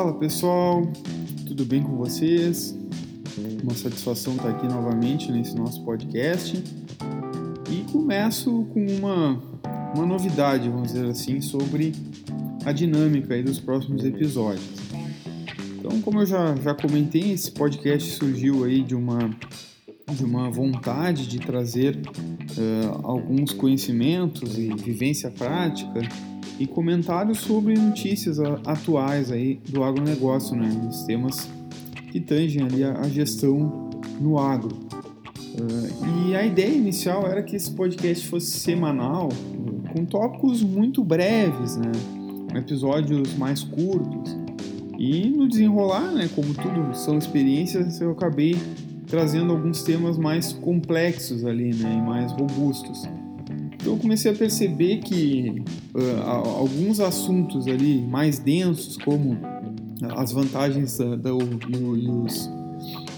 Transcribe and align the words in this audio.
Fala 0.00 0.14
pessoal, 0.14 0.90
tudo 1.46 1.62
bem 1.66 1.82
com 1.82 1.94
vocês? 1.98 2.74
Uma 3.62 3.74
satisfação 3.74 4.34
estar 4.34 4.48
aqui 4.48 4.66
novamente 4.66 5.30
nesse 5.30 5.54
nosso 5.54 5.84
podcast 5.84 6.56
e 7.70 7.92
começo 7.92 8.64
com 8.72 8.86
uma, 8.96 9.38
uma 9.94 10.06
novidade, 10.06 10.70
vamos 10.70 10.94
dizer 10.94 11.04
assim, 11.04 11.42
sobre 11.42 11.92
a 12.64 12.72
dinâmica 12.72 13.34
aí 13.34 13.42
dos 13.42 13.60
próximos 13.60 14.02
episódios. 14.02 14.64
Então, 15.78 16.00
como 16.00 16.22
eu 16.22 16.26
já, 16.26 16.56
já 16.56 16.74
comentei, 16.74 17.32
esse 17.32 17.52
podcast 17.52 18.10
surgiu 18.12 18.64
aí 18.64 18.82
de 18.82 18.94
uma, 18.94 19.18
de 20.10 20.24
uma 20.24 20.50
vontade 20.50 21.26
de 21.26 21.40
trazer 21.40 21.96
uh, 21.96 23.00
alguns 23.02 23.52
conhecimentos 23.52 24.56
e 24.56 24.68
vivência 24.68 25.30
prática 25.30 26.00
e 26.60 26.66
comentários 26.66 27.38
sobre 27.38 27.74
notícias 27.74 28.38
atuais 28.66 29.32
aí 29.32 29.58
do 29.70 29.82
agronegócio, 29.82 30.54
né? 30.54 30.68
Os 30.86 31.04
temas 31.04 31.48
que 32.12 32.20
tangem 32.20 32.62
ali 32.62 32.84
a, 32.84 33.08
gestão 33.08 33.88
no 34.20 34.38
agro. 34.38 34.76
Uh, 35.54 36.28
e 36.28 36.36
a 36.36 36.44
ideia 36.44 36.76
inicial 36.76 37.26
era 37.26 37.42
que 37.42 37.56
esse 37.56 37.70
podcast 37.70 38.28
fosse 38.28 38.58
semanal, 38.58 39.30
com 39.90 40.04
tópicos 40.04 40.62
muito 40.62 41.02
breves, 41.02 41.76
né? 41.76 41.92
Episódios 42.54 43.34
mais 43.38 43.62
curtos. 43.62 44.36
E 44.98 45.30
no 45.30 45.48
desenrolar, 45.48 46.12
né, 46.12 46.28
como 46.34 46.52
tudo 46.52 46.94
são 46.94 47.16
experiências, 47.16 48.02
eu 48.02 48.10
acabei 48.10 48.54
trazendo 49.06 49.50
alguns 49.50 49.82
temas 49.82 50.18
mais 50.18 50.52
complexos 50.52 51.42
ali, 51.42 51.74
né, 51.74 51.96
e 51.96 52.06
mais 52.06 52.30
robustos. 52.32 53.08
Eu 53.84 53.96
comecei 53.96 54.30
a 54.30 54.34
perceber 54.34 54.98
que 54.98 55.62
uh, 55.94 56.22
alguns 56.28 57.00
assuntos 57.00 57.66
ali 57.66 58.02
mais 58.02 58.38
densos, 58.38 58.96
como 58.98 59.38
as 60.16 60.32
vantagens 60.32 60.98
da, 60.98 61.16
da, 61.16 61.30
e, 61.30 62.08
os, 62.08 62.50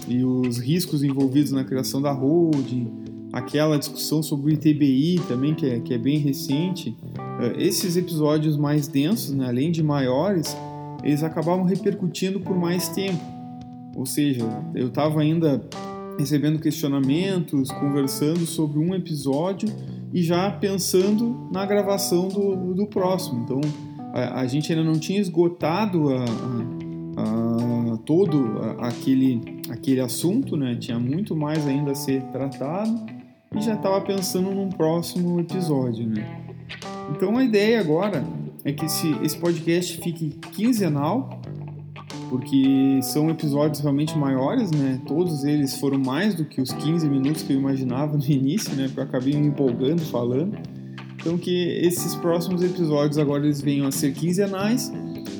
e 0.07 0.23
os 0.23 0.57
riscos 0.57 1.03
envolvidos 1.03 1.51
na 1.51 1.63
criação 1.63 2.01
da 2.01 2.11
holding, 2.11 2.91
aquela 3.31 3.77
discussão 3.77 4.23
sobre 4.23 4.51
o 4.51 4.53
ITBI 4.53 5.19
também, 5.27 5.53
que 5.53 5.65
é, 5.65 5.79
que 5.79 5.93
é 5.93 5.97
bem 5.97 6.17
recente, 6.17 6.89
uh, 6.89 7.59
esses 7.59 7.97
episódios 7.97 8.55
mais 8.55 8.87
densos, 8.87 9.33
né, 9.33 9.47
além 9.47 9.69
de 9.69 9.83
maiores, 9.83 10.55
eles 11.03 11.23
acabavam 11.23 11.65
repercutindo 11.65 12.39
por 12.39 12.57
mais 12.57 12.87
tempo. 12.87 13.21
Ou 13.95 14.05
seja, 14.05 14.43
eu 14.73 14.87
estava 14.87 15.19
ainda 15.19 15.61
recebendo 16.17 16.59
questionamentos, 16.59 17.69
conversando 17.71 18.45
sobre 18.45 18.79
um 18.79 18.93
episódio 18.95 19.67
e 20.13 20.21
já 20.21 20.51
pensando 20.51 21.49
na 21.51 21.65
gravação 21.65 22.27
do, 22.27 22.73
do 22.73 22.85
próximo. 22.85 23.43
Então 23.43 23.61
a, 24.13 24.41
a 24.41 24.47
gente 24.47 24.71
ainda 24.71 24.83
não 24.83 24.99
tinha 24.99 25.19
esgotado 25.19 26.09
a, 26.13 26.23
a, 27.17 27.97
todo 28.05 28.59
aquele, 28.79 29.41
aquele 29.69 29.99
assunto, 29.99 30.55
né? 30.55 30.75
tinha 30.75 30.99
muito 30.99 31.35
mais 31.35 31.65
ainda 31.65 31.91
a 31.91 31.95
ser 31.95 32.21
tratado 32.25 32.93
e 33.55 33.61
já 33.61 33.73
estava 33.73 34.01
pensando 34.01 34.51
num 34.51 34.69
próximo 34.69 35.39
episódio. 35.39 36.07
Né? 36.07 36.45
Então 37.11 37.37
a 37.37 37.43
ideia 37.43 37.79
agora 37.79 38.23
é 38.63 38.71
que 38.71 38.85
esse, 38.85 39.11
esse 39.23 39.37
podcast 39.37 39.97
fique 39.97 40.29
quinzenal 40.51 41.41
porque 42.33 42.99
são 43.03 43.29
episódios 43.29 43.79
realmente 43.79 44.17
maiores, 44.17 44.71
né? 44.71 44.99
Todos 45.05 45.43
eles 45.43 45.75
foram 45.75 45.99
mais 45.99 46.33
do 46.33 46.43
que 46.43 46.59
os 46.59 46.73
15 46.73 47.07
minutos 47.07 47.43
que 47.43 47.53
eu 47.53 47.59
imaginava 47.59 48.17
no 48.17 48.25
início, 48.25 48.75
né? 48.75 48.85
Porque 48.87 49.01
eu 49.01 49.03
acabei 49.03 49.35
me 49.35 49.45
empolgando 49.45 50.01
falando. 50.01 50.57
Então 51.13 51.37
que 51.37 51.53
esses 51.53 52.15
próximos 52.15 52.63
episódios 52.63 53.19
agora 53.19 53.45
eles 53.45 53.61
venham 53.61 53.85
a 53.85 53.91
ser 53.91 54.13
quinzenais, 54.13 54.91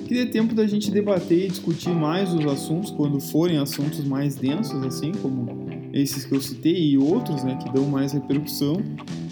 que 0.05 0.13
dê 0.13 0.27
tempo 0.27 0.53
da 0.53 0.67
gente 0.67 0.91
debater 0.91 1.45
e 1.45 1.47
discutir 1.47 1.89
mais 1.89 2.31
os 2.31 2.45
assuntos 2.45 2.91
quando 2.91 3.19
forem 3.19 3.57
assuntos 3.57 4.05
mais 4.05 4.35
densos, 4.35 4.79
assim 4.83 5.13
como 5.13 5.47
esses 5.91 6.25
que 6.25 6.35
eu 6.35 6.41
citei 6.41 6.91
e 6.91 6.97
outros, 6.99 7.43
né, 7.43 7.57
que 7.61 7.73
dão 7.73 7.85
mais 7.85 8.13
repercussão, 8.13 8.79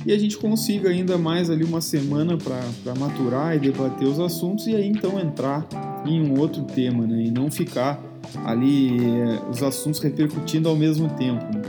e 0.03 0.11
a 0.11 0.17
gente 0.17 0.35
consiga 0.35 0.89
ainda 0.89 1.15
mais 1.15 1.47
ali 1.47 1.63
uma 1.63 1.79
semana 1.79 2.35
para 2.39 2.95
maturar 2.95 3.55
e 3.55 3.59
debater 3.59 4.07
os 4.07 4.19
assuntos 4.19 4.65
e 4.65 4.75
aí 4.75 4.87
então 4.87 5.19
entrar 5.19 5.67
em 6.05 6.21
um 6.21 6.39
outro 6.39 6.63
tema, 6.63 7.05
né? 7.05 7.23
E 7.23 7.31
não 7.31 7.49
ficar 7.49 8.01
ali 8.45 8.97
é, 8.97 9.39
os 9.49 9.61
assuntos 9.61 9.99
repercutindo 9.99 10.69
ao 10.69 10.75
mesmo 10.75 11.09
tempo. 11.09 11.43
Né? 11.45 11.61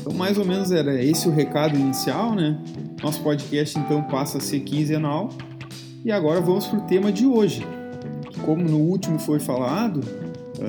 Então, 0.00 0.12
mais 0.12 0.38
ou 0.38 0.44
menos 0.44 0.70
era 0.72 1.02
esse 1.02 1.28
o 1.28 1.30
recado 1.30 1.76
inicial, 1.76 2.34
né? 2.34 2.58
Nosso 3.02 3.20
podcast 3.22 3.78
então 3.78 4.02
passa 4.04 4.38
a 4.38 4.40
ser 4.40 4.60
quinzenal. 4.60 5.30
E 6.04 6.10
agora 6.10 6.40
vamos 6.40 6.66
para 6.66 6.78
o 6.78 6.82
tema 6.82 7.12
de 7.12 7.26
hoje. 7.26 7.66
Como 8.44 8.62
no 8.62 8.78
último 8.78 9.18
foi 9.18 9.38
falado, 9.38 10.00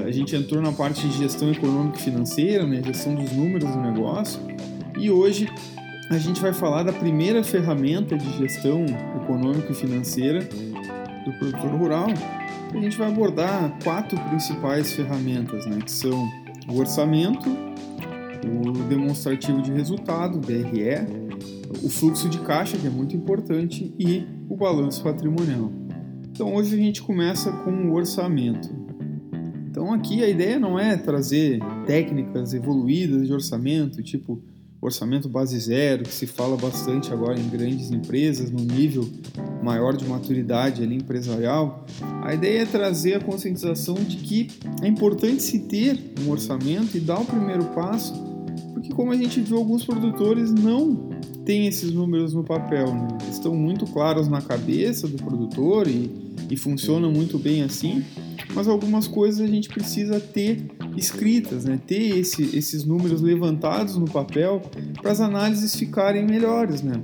a 0.06 0.12
gente 0.12 0.36
entrou 0.36 0.62
na 0.62 0.72
parte 0.72 1.08
de 1.08 1.18
gestão 1.18 1.52
econômica 1.52 1.97
e 1.97 2.02
financeira, 2.02 2.66
né? 2.66 2.81
Gestão 2.86 3.16
dos 3.16 3.31
números 3.31 3.70
do 3.70 3.80
negócio. 3.80 4.40
E 5.00 5.09
hoje 5.09 5.50
a 6.09 6.18
gente 6.18 6.41
vai 6.41 6.53
falar 6.53 6.84
da 6.84 6.91
primeira 6.91 7.41
ferramenta 7.44 8.18
de 8.18 8.38
gestão 8.38 8.86
econômica 9.24 9.72
e 9.72 9.75
financeira 9.75 10.41
do 11.25 11.31
produtor 11.40 11.72
rural, 11.72 12.08
a 12.78 12.82
gente 12.82 12.98
vai 12.98 13.09
abordar 13.09 13.78
quatro 13.84 14.20
principais 14.30 14.94
ferramentas, 14.94 15.66
né, 15.66 15.80
que 15.84 15.92
são 15.92 16.30
o 16.68 16.78
orçamento, 16.78 17.50
o 18.46 18.72
demonstrativo 18.88 19.62
de 19.62 19.72
resultado, 19.72 20.40
DRE, 20.40 21.22
o 21.84 21.90
fluxo 21.90 22.28
de 22.30 22.40
caixa, 22.40 22.78
que 22.78 22.88
é 22.88 22.90
muito 22.90 23.16
importante, 23.16 23.94
e 23.98 24.26
o 24.50 24.56
balanço 24.56 25.04
patrimonial. 25.04 25.72
Então 26.32 26.54
hoje 26.54 26.76
a 26.76 26.78
gente 26.78 27.02
começa 27.02 27.52
com 27.52 27.72
o 27.72 27.94
orçamento. 27.94 28.70
Então 29.70 29.94
aqui 29.94 30.24
a 30.24 30.30
ideia 30.30 30.59
não 30.59 30.78
é 30.78 30.98
trazer 30.98 31.59
técnicas 31.86 32.53
evoluídas 32.53 33.28
de 33.28 33.34
orçamento, 33.34 34.02
tipo 34.02 34.42
orçamento 34.81 35.30
base 35.30 35.59
zero, 35.59 36.03
que 36.03 36.14
se 36.14 36.25
fala 36.25 36.58
bastante 36.58 37.14
agora 37.14 37.40
em 37.40 37.47
grandes 37.47 37.92
empresas, 37.92 38.50
no 38.50 38.62
nível 38.62 39.08
maior 39.62 39.96
de 39.96 40.06
maturidade 40.06 40.81
ali 40.81 40.96
empresarial, 40.96 41.86
a 42.24 42.34
ideia 42.34 42.64
é 42.64 42.66
trazer 42.66 43.14
a 43.16 43.20
conscientização 43.20 43.94
de 43.96 44.18
que 44.18 44.47
é 44.81 44.88
importante 44.88 45.44
se 45.44 45.59
ter 45.59 46.14
um 46.25 46.31
orçamento 46.31 46.97
e 46.97 47.00
dar 47.00 47.20
o 47.20 47.25
primeiro 47.25 47.66
passo, 47.66 48.14
porque 48.74 48.91
como 48.91 49.12
a 49.12 49.16
gente 49.16 49.40
viu, 49.40 49.58
alguns 49.58 49.86
produtores 49.86 50.52
não 50.52 51.12
têm 51.46 51.68
esses 51.68 51.91
números 51.91 52.34
no 52.34 52.44
papel, 52.44 52.94
né? 52.94 53.08
estão 53.31 53.56
muito 53.56 53.86
claros 53.86 54.28
na 54.28 54.41
cabeça 54.41 55.08
do 55.08 55.18
produtor 55.18 55.88
e, 55.88 56.09
e 56.50 56.58
funcionam 56.58 57.12
muito 57.12 57.38
bem 57.38 57.64
assim, 57.64 58.03
mas 58.53 58.67
algumas 58.67 59.07
coisas 59.07 59.41
a 59.41 59.47
gente 59.47 59.69
precisa 59.69 60.19
ter 60.19 60.66
escritas, 60.97 61.66
né? 61.66 61.79
ter 61.85 62.17
esse, 62.17 62.56
esses 62.56 62.84
números 62.84 63.22
levantados 63.22 63.95
no 63.95 64.06
papel 64.06 64.62
para 65.01 65.12
as 65.12 65.22
análises 65.22 65.75
ficarem 65.75 66.25
melhores. 66.25 66.81
Né? 66.81 67.01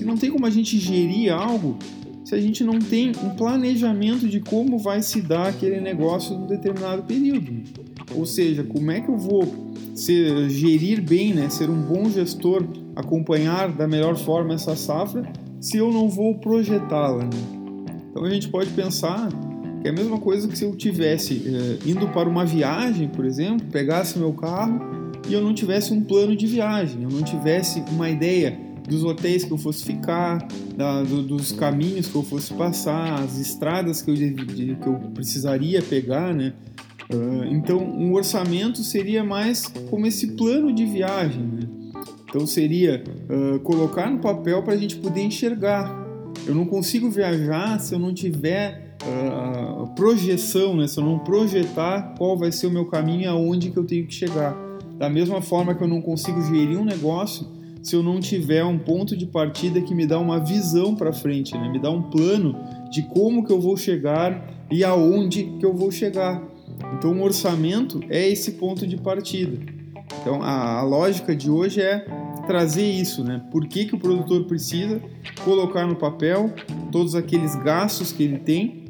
E 0.00 0.04
não 0.04 0.16
tem 0.16 0.30
como 0.30 0.46
a 0.46 0.50
gente 0.50 0.78
gerir 0.78 1.32
algo 1.32 1.78
se 2.24 2.34
a 2.34 2.40
gente 2.40 2.62
não 2.62 2.78
tem 2.78 3.12
um 3.24 3.30
planejamento 3.30 4.28
de 4.28 4.40
como 4.40 4.78
vai 4.78 5.00
se 5.00 5.22
dar 5.22 5.48
aquele 5.48 5.80
negócio 5.80 6.36
num 6.36 6.46
determinado 6.46 7.02
período. 7.04 7.62
Ou 8.14 8.26
seja, 8.26 8.62
como 8.62 8.90
é 8.90 9.00
que 9.00 9.08
eu 9.08 9.16
vou 9.16 9.72
ser, 9.94 10.50
gerir 10.50 11.00
bem, 11.00 11.32
né? 11.32 11.48
ser 11.48 11.70
um 11.70 11.80
bom 11.80 12.10
gestor, 12.10 12.66
acompanhar 12.94 13.72
da 13.72 13.88
melhor 13.88 14.14
forma 14.16 14.52
essa 14.52 14.76
safra, 14.76 15.22
se 15.58 15.78
eu 15.78 15.90
não 15.90 16.08
vou 16.08 16.34
projetá-la. 16.38 17.24
Né? 17.24 17.30
Então 18.10 18.24
a 18.24 18.30
gente 18.30 18.48
pode 18.48 18.70
pensar 18.72 19.30
é 19.88 19.90
a 19.90 19.94
mesma 19.94 20.18
coisa 20.18 20.46
que 20.46 20.56
se 20.56 20.64
eu 20.64 20.76
tivesse 20.76 21.42
eh, 21.46 21.88
indo 21.88 22.08
para 22.08 22.28
uma 22.28 22.44
viagem, 22.44 23.08
por 23.08 23.24
exemplo, 23.24 23.66
pegasse 23.72 24.18
meu 24.18 24.34
carro 24.34 24.78
e 25.26 25.32
eu 25.32 25.40
não 25.40 25.54
tivesse 25.54 25.92
um 25.92 26.02
plano 26.02 26.36
de 26.36 26.46
viagem, 26.46 27.02
eu 27.02 27.08
não 27.08 27.22
tivesse 27.22 27.82
uma 27.90 28.10
ideia 28.10 28.58
dos 28.86 29.02
hotéis 29.02 29.44
que 29.44 29.50
eu 29.50 29.58
fosse 29.58 29.84
ficar, 29.84 30.46
da, 30.76 31.02
do, 31.02 31.22
dos 31.22 31.52
caminhos 31.52 32.06
que 32.06 32.14
eu 32.14 32.22
fosse 32.22 32.52
passar, 32.54 33.20
as 33.20 33.38
estradas 33.38 34.02
que 34.02 34.10
eu, 34.10 34.14
que 34.14 34.86
eu 34.86 34.94
precisaria 35.14 35.82
pegar, 35.82 36.34
né? 36.34 36.52
Uh, 37.10 37.44
então, 37.50 37.78
um 37.78 38.12
orçamento 38.12 38.82
seria 38.82 39.24
mais 39.24 39.66
como 39.90 40.06
esse 40.06 40.28
plano 40.28 40.72
de 40.72 40.84
viagem, 40.84 41.42
né? 41.42 41.60
Então, 42.28 42.46
seria 42.46 43.02
uh, 43.28 43.58
colocar 43.60 44.10
no 44.10 44.18
papel 44.18 44.62
para 44.62 44.74
a 44.74 44.76
gente 44.76 44.96
poder 44.96 45.22
enxergar. 45.22 45.90
Eu 46.46 46.54
não 46.54 46.66
consigo 46.66 47.10
viajar 47.10 47.78
se 47.80 47.94
eu 47.94 47.98
não 47.98 48.12
tiver 48.12 48.87
uh, 49.02 49.86
projeção, 49.94 50.76
né? 50.76 50.86
se 50.86 50.98
eu 50.98 51.04
não 51.04 51.18
projetar 51.18 52.14
qual 52.16 52.36
vai 52.36 52.52
ser 52.52 52.66
o 52.66 52.70
meu 52.70 52.86
caminho 52.86 53.22
e 53.22 53.26
aonde 53.26 53.70
que 53.70 53.76
eu 53.76 53.84
tenho 53.84 54.06
que 54.06 54.14
chegar. 54.14 54.56
Da 54.96 55.08
mesma 55.08 55.40
forma 55.40 55.74
que 55.74 55.82
eu 55.82 55.88
não 55.88 56.00
consigo 56.00 56.40
gerir 56.42 56.78
um 56.78 56.84
negócio 56.84 57.46
se 57.82 57.94
eu 57.94 58.02
não 58.02 58.20
tiver 58.20 58.64
um 58.64 58.78
ponto 58.78 59.16
de 59.16 59.24
partida 59.24 59.80
que 59.80 59.94
me 59.94 60.06
dá 60.06 60.18
uma 60.18 60.40
visão 60.40 60.94
para 60.94 61.12
frente, 61.12 61.56
né? 61.56 61.68
me 61.68 61.78
dá 61.78 61.90
um 61.90 62.02
plano 62.02 62.56
de 62.90 63.02
como 63.02 63.44
que 63.44 63.52
eu 63.52 63.60
vou 63.60 63.76
chegar 63.76 64.66
e 64.70 64.84
aonde 64.84 65.44
que 65.58 65.64
eu 65.64 65.72
vou 65.72 65.90
chegar. 65.90 66.42
Então, 66.96 67.12
o 67.12 67.22
orçamento 67.22 68.00
é 68.08 68.28
esse 68.28 68.52
ponto 68.52 68.86
de 68.86 68.96
partida. 68.96 69.58
Então, 70.20 70.42
a, 70.42 70.78
a 70.78 70.82
lógica 70.82 71.34
de 71.34 71.50
hoje 71.50 71.80
é 71.80 72.04
trazer 72.46 72.84
isso, 72.84 73.22
né? 73.22 73.42
Por 73.50 73.66
que, 73.66 73.84
que 73.84 73.94
o 73.94 73.98
produtor 73.98 74.44
precisa 74.44 75.00
colocar 75.44 75.86
no 75.86 75.96
papel 75.96 76.52
todos 76.90 77.14
aqueles 77.14 77.54
gastos 77.56 78.10
que 78.12 78.22
ele 78.22 78.38
tem 78.38 78.87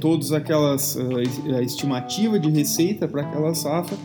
todas 0.00 0.32
aquelas 0.32 0.96
uh, 0.96 1.56
a 1.56 1.62
estimativa 1.62 2.38
de 2.38 2.50
receita 2.50 3.08
para 3.08 3.22
aquela 3.22 3.54
safra 3.54 3.96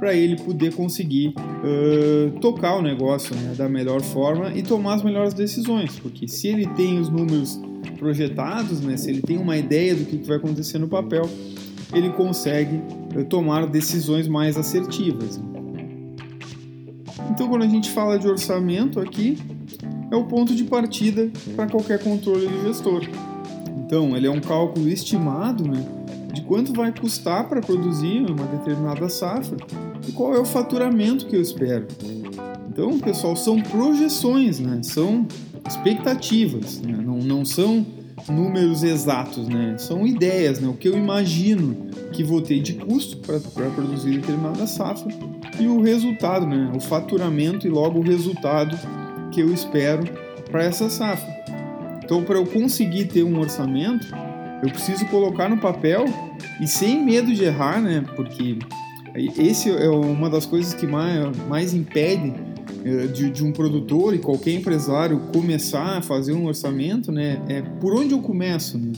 para 0.00 0.14
ele 0.14 0.36
poder 0.36 0.74
conseguir 0.74 1.34
uh, 1.36 2.40
tocar 2.40 2.76
o 2.76 2.82
negócio 2.82 3.36
né, 3.36 3.54
da 3.54 3.68
melhor 3.68 4.00
forma 4.00 4.50
e 4.54 4.62
tomar 4.62 4.94
as 4.94 5.02
melhores 5.02 5.34
decisões, 5.34 5.98
porque 5.98 6.26
se 6.26 6.48
ele 6.48 6.66
tem 6.68 6.98
os 6.98 7.10
números 7.10 7.60
projetados, 7.98 8.80
né, 8.80 8.96
se 8.96 9.10
ele 9.10 9.20
tem 9.20 9.36
uma 9.36 9.58
ideia 9.58 9.94
do 9.94 10.06
que 10.06 10.16
vai 10.26 10.38
acontecer 10.38 10.78
no 10.78 10.88
papel, 10.88 11.28
ele 11.92 12.08
consegue 12.10 12.76
uh, 13.14 13.24
tomar 13.26 13.66
decisões 13.66 14.26
mais 14.26 14.56
assertivas. 14.56 15.38
Então, 17.30 17.46
quando 17.48 17.62
a 17.62 17.68
gente 17.68 17.90
fala 17.90 18.18
de 18.18 18.26
orçamento 18.26 18.98
aqui, 19.00 19.36
é 20.10 20.16
o 20.16 20.24
ponto 20.24 20.54
de 20.54 20.64
partida 20.64 21.30
para 21.54 21.66
qualquer 21.66 22.02
controle 22.02 22.46
de 22.46 22.62
gestor. 22.62 23.02
Então, 23.78 24.16
ele 24.16 24.26
é 24.26 24.30
um 24.30 24.40
cálculo 24.40 24.88
estimado 24.88 25.66
né, 25.66 25.84
de 26.32 26.42
quanto 26.42 26.72
vai 26.72 26.92
custar 26.92 27.48
para 27.48 27.60
produzir 27.60 28.30
uma 28.30 28.46
determinada 28.46 29.08
safra 29.08 29.56
e 30.08 30.12
qual 30.12 30.34
é 30.34 30.38
o 30.38 30.44
faturamento 30.44 31.26
que 31.26 31.36
eu 31.36 31.40
espero. 31.40 31.86
Então, 32.68 32.98
pessoal, 32.98 33.36
são 33.36 33.60
projeções, 33.60 34.60
né? 34.60 34.80
são 34.82 35.26
expectativas, 35.68 36.80
né? 36.80 36.96
não, 37.04 37.18
não 37.18 37.44
são 37.44 37.84
números 38.28 38.82
exatos, 38.82 39.48
né? 39.48 39.76
são 39.76 40.06
ideias, 40.06 40.60
né? 40.60 40.68
o 40.68 40.74
que 40.74 40.88
eu 40.88 40.96
imagino 40.96 41.88
que 42.12 42.22
vou 42.22 42.40
ter 42.40 42.60
de 42.60 42.74
custo 42.74 43.18
para 43.18 43.40
produzir 43.70 44.18
determinada 44.18 44.66
safra 44.66 45.12
e 45.58 45.66
o 45.66 45.80
resultado, 45.80 46.46
né? 46.46 46.72
o 46.74 46.80
faturamento 46.80 47.66
e 47.66 47.70
logo 47.70 47.98
o 47.98 48.02
resultado 48.02 48.78
que 49.32 49.40
eu 49.40 49.52
espero 49.52 50.04
para 50.50 50.62
essa 50.62 50.88
safra. 50.88 51.39
Então, 52.10 52.24
para 52.24 52.38
eu 52.38 52.44
conseguir 52.44 53.04
ter 53.04 53.22
um 53.22 53.38
orçamento, 53.38 54.08
eu 54.64 54.68
preciso 54.68 55.06
colocar 55.06 55.48
no 55.48 55.58
papel 55.58 56.06
e 56.60 56.66
sem 56.66 57.04
medo 57.04 57.32
de 57.32 57.44
errar, 57.44 57.80
né? 57.80 58.04
Porque 58.16 58.58
esse 59.38 59.70
é 59.70 59.88
uma 59.88 60.28
das 60.28 60.44
coisas 60.44 60.74
que 60.74 60.88
mais, 60.88 61.36
mais 61.46 61.72
impede 61.72 62.34
eh, 62.84 63.06
de, 63.06 63.30
de, 63.30 63.44
um 63.44 63.52
produtor 63.52 64.12
e 64.12 64.18
qualquer 64.18 64.54
empresário 64.54 65.20
começar 65.32 65.98
a 65.98 66.02
fazer 66.02 66.32
um 66.32 66.46
orçamento, 66.46 67.12
né? 67.12 67.40
É 67.48 67.62
por 67.62 67.94
onde 67.94 68.12
eu 68.12 68.20
começo, 68.20 68.76
né? 68.76 68.90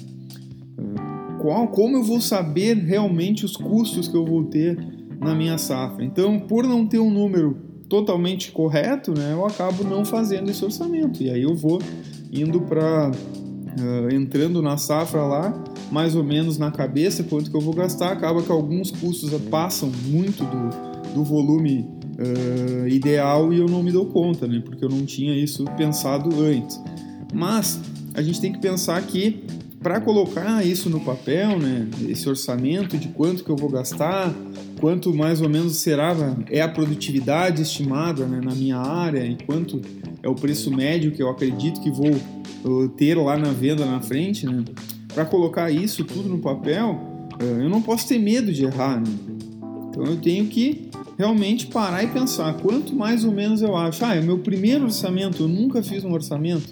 Eh, 0.78 1.42
qual, 1.42 1.68
como 1.68 1.98
eu 1.98 2.02
vou 2.02 2.18
saber 2.18 2.78
realmente 2.78 3.44
os 3.44 3.58
custos 3.58 4.08
que 4.08 4.16
eu 4.16 4.24
vou 4.24 4.44
ter 4.44 4.78
na 5.20 5.34
minha 5.34 5.58
safra? 5.58 6.02
Então, 6.02 6.40
por 6.40 6.64
não 6.64 6.86
ter 6.86 6.98
um 6.98 7.10
número 7.10 7.58
totalmente 7.90 8.50
correto, 8.52 9.12
né? 9.12 9.34
Eu 9.34 9.44
acabo 9.44 9.84
não 9.84 10.02
fazendo 10.02 10.50
esse 10.50 10.64
orçamento 10.64 11.22
e 11.22 11.28
aí 11.28 11.42
eu 11.42 11.54
vou 11.54 11.78
indo 12.32 12.62
para 12.62 13.10
uh, 13.10 14.14
entrando 14.14 14.62
na 14.62 14.76
safra 14.76 15.22
lá, 15.22 15.64
mais 15.90 16.16
ou 16.16 16.24
menos 16.24 16.56
na 16.56 16.70
cabeça 16.70 17.22
quanto 17.22 17.50
que 17.50 17.56
eu 17.56 17.60
vou 17.60 17.74
gastar, 17.74 18.12
acaba 18.12 18.42
que 18.42 18.50
alguns 18.50 18.90
custos 18.90 19.30
passam 19.50 19.92
muito 20.06 20.42
do, 20.44 21.14
do 21.14 21.24
volume 21.24 21.86
uh, 22.18 22.88
ideal 22.88 23.52
e 23.52 23.58
eu 23.58 23.66
não 23.66 23.82
me 23.82 23.92
dou 23.92 24.06
conta, 24.06 24.46
né? 24.46 24.62
Porque 24.64 24.84
eu 24.84 24.88
não 24.88 25.04
tinha 25.04 25.34
isso 25.34 25.64
pensado 25.76 26.30
antes. 26.42 26.80
Mas 27.34 27.80
a 28.14 28.22
gente 28.22 28.40
tem 28.40 28.52
que 28.52 28.58
pensar 28.58 29.00
que 29.02 29.44
para 29.82 30.00
colocar 30.00 30.64
isso 30.64 30.88
no 30.88 31.00
papel, 31.00 31.58
né, 31.58 31.88
esse 32.08 32.28
orçamento 32.28 32.96
de 32.96 33.08
quanto 33.08 33.42
que 33.42 33.50
eu 33.50 33.56
vou 33.56 33.68
gastar, 33.68 34.32
quanto 34.80 35.12
mais 35.12 35.40
ou 35.40 35.48
menos 35.48 35.76
será 35.76 36.14
é 36.48 36.60
a 36.60 36.68
produtividade 36.68 37.62
estimada 37.62 38.24
né, 38.26 38.40
na 38.42 38.54
minha 38.54 38.78
área 38.78 39.24
e 39.24 39.36
quanto 39.44 39.80
é 40.22 40.28
o 40.28 40.34
preço 40.34 40.70
médio 40.70 41.10
que 41.10 41.22
eu 41.22 41.28
acredito 41.28 41.80
que 41.80 41.90
vou 41.90 42.12
ter 42.96 43.16
lá 43.16 43.36
na 43.36 43.50
venda 43.50 43.84
na 43.84 44.00
frente, 44.00 44.46
né? 44.46 44.64
Para 45.12 45.24
colocar 45.24 45.70
isso 45.70 46.04
tudo 46.04 46.28
no 46.28 46.38
papel, 46.38 47.00
eh, 47.38 47.64
eu 47.64 47.68
não 47.68 47.82
posso 47.82 48.08
ter 48.08 48.18
medo 48.18 48.52
de 48.52 48.64
errar, 48.64 49.00
né? 49.00 49.10
Então 49.88 50.04
eu 50.04 50.16
tenho 50.16 50.46
que 50.46 50.88
realmente 51.18 51.66
parar 51.66 52.02
e 52.02 52.06
pensar 52.06 52.54
quanto 52.54 52.94
mais 52.94 53.24
ou 53.24 53.32
menos 53.32 53.60
eu 53.62 53.76
acho. 53.76 54.04
Ah, 54.04 54.14
é 54.14 54.20
meu 54.20 54.38
primeiro 54.38 54.84
orçamento, 54.84 55.42
eu 55.42 55.48
nunca 55.48 55.82
fiz 55.82 56.04
um 56.04 56.12
orçamento. 56.12 56.68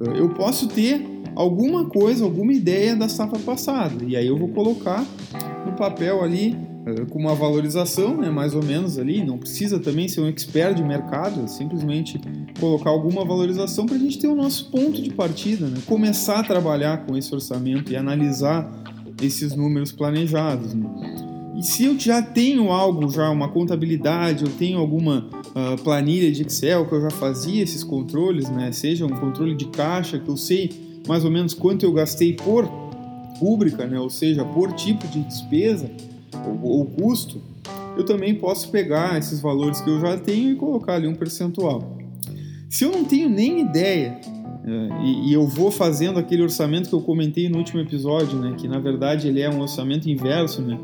Eh, 0.00 0.20
eu 0.20 0.30
posso 0.30 0.68
ter 0.68 1.15
alguma 1.36 1.84
coisa, 1.84 2.24
alguma 2.24 2.52
ideia 2.52 2.96
da 2.96 3.08
safra 3.08 3.38
passada 3.38 4.02
e 4.04 4.16
aí 4.16 4.26
eu 4.26 4.38
vou 4.38 4.48
colocar 4.48 5.06
no 5.66 5.72
papel 5.72 6.24
ali 6.24 6.56
eh, 6.86 7.04
com 7.10 7.18
uma 7.18 7.34
valorização, 7.34 8.16
né, 8.16 8.30
mais 8.30 8.54
ou 8.54 8.64
menos 8.64 8.98
ali, 8.98 9.22
não 9.22 9.36
precisa 9.36 9.78
também 9.78 10.08
ser 10.08 10.22
um 10.22 10.28
expert 10.28 10.74
de 10.74 10.82
mercado, 10.82 11.42
é 11.42 11.46
simplesmente 11.46 12.18
colocar 12.58 12.90
alguma 12.90 13.24
valorização 13.24 13.84
para 13.84 13.96
a 13.96 13.98
gente 13.98 14.18
ter 14.18 14.28
o 14.28 14.34
nosso 14.34 14.70
ponto 14.70 15.02
de 15.02 15.12
partida, 15.12 15.66
né, 15.66 15.78
começar 15.84 16.40
a 16.40 16.42
trabalhar 16.42 17.04
com 17.04 17.16
esse 17.16 17.34
orçamento 17.34 17.92
e 17.92 17.96
analisar 17.96 18.70
esses 19.20 19.54
números 19.54 19.92
planejados. 19.92 20.72
Né. 20.74 20.88
E 21.58 21.62
se 21.62 21.84
eu 21.84 21.98
já 21.98 22.22
tenho 22.22 22.70
algo, 22.70 23.10
já 23.10 23.28
uma 23.30 23.48
contabilidade, 23.48 24.44
eu 24.44 24.50
tenho 24.50 24.78
alguma 24.78 25.28
uh, 25.48 25.82
planilha 25.82 26.30
de 26.30 26.42
Excel 26.42 26.86
que 26.86 26.94
eu 26.94 27.00
já 27.00 27.10
fazia 27.10 27.62
esses 27.62 27.82
controles, 27.82 28.48
né, 28.48 28.72
seja 28.72 29.04
um 29.04 29.10
controle 29.10 29.54
de 29.54 29.66
caixa 29.66 30.18
que 30.18 30.28
eu 30.28 30.36
sei 30.36 30.85
mais 31.06 31.24
ou 31.24 31.30
menos 31.30 31.54
quanto 31.54 31.84
eu 31.84 31.92
gastei 31.92 32.32
por 32.32 32.64
rúbrica, 33.38 33.86
né, 33.86 33.98
ou 33.98 34.10
seja, 34.10 34.44
por 34.44 34.72
tipo 34.72 35.06
de 35.08 35.20
despesa, 35.20 35.90
o, 36.62 36.82
o 36.82 36.86
custo, 36.86 37.40
eu 37.96 38.04
também 38.04 38.34
posso 38.34 38.70
pegar 38.70 39.18
esses 39.18 39.40
valores 39.40 39.80
que 39.80 39.90
eu 39.90 40.00
já 40.00 40.18
tenho 40.18 40.50
e 40.50 40.56
colocar 40.56 40.94
ali 40.94 41.06
um 41.06 41.14
percentual. 41.14 41.96
Se 42.68 42.84
eu 42.84 42.90
não 42.90 43.04
tenho 43.04 43.28
nem 43.28 43.60
ideia 43.60 44.20
é, 44.66 45.04
e, 45.04 45.30
e, 45.30 45.32
eu 45.32 45.46
vou 45.46 45.70
fazendo 45.70 46.18
aquele 46.18 46.42
orçamento 46.42 46.88
que 46.88 46.94
eu 46.94 47.00
comentei 47.00 47.48
no 47.48 47.58
último 47.58 47.80
episódio, 47.80 48.38
né, 48.38 48.54
que 48.58 48.66
na 48.66 48.78
verdade 48.78 49.28
ele 49.28 49.40
é 49.40 49.48
um 49.48 49.60
orçamento 49.60 50.10
inverso, 50.10 50.60
né, 50.60 50.78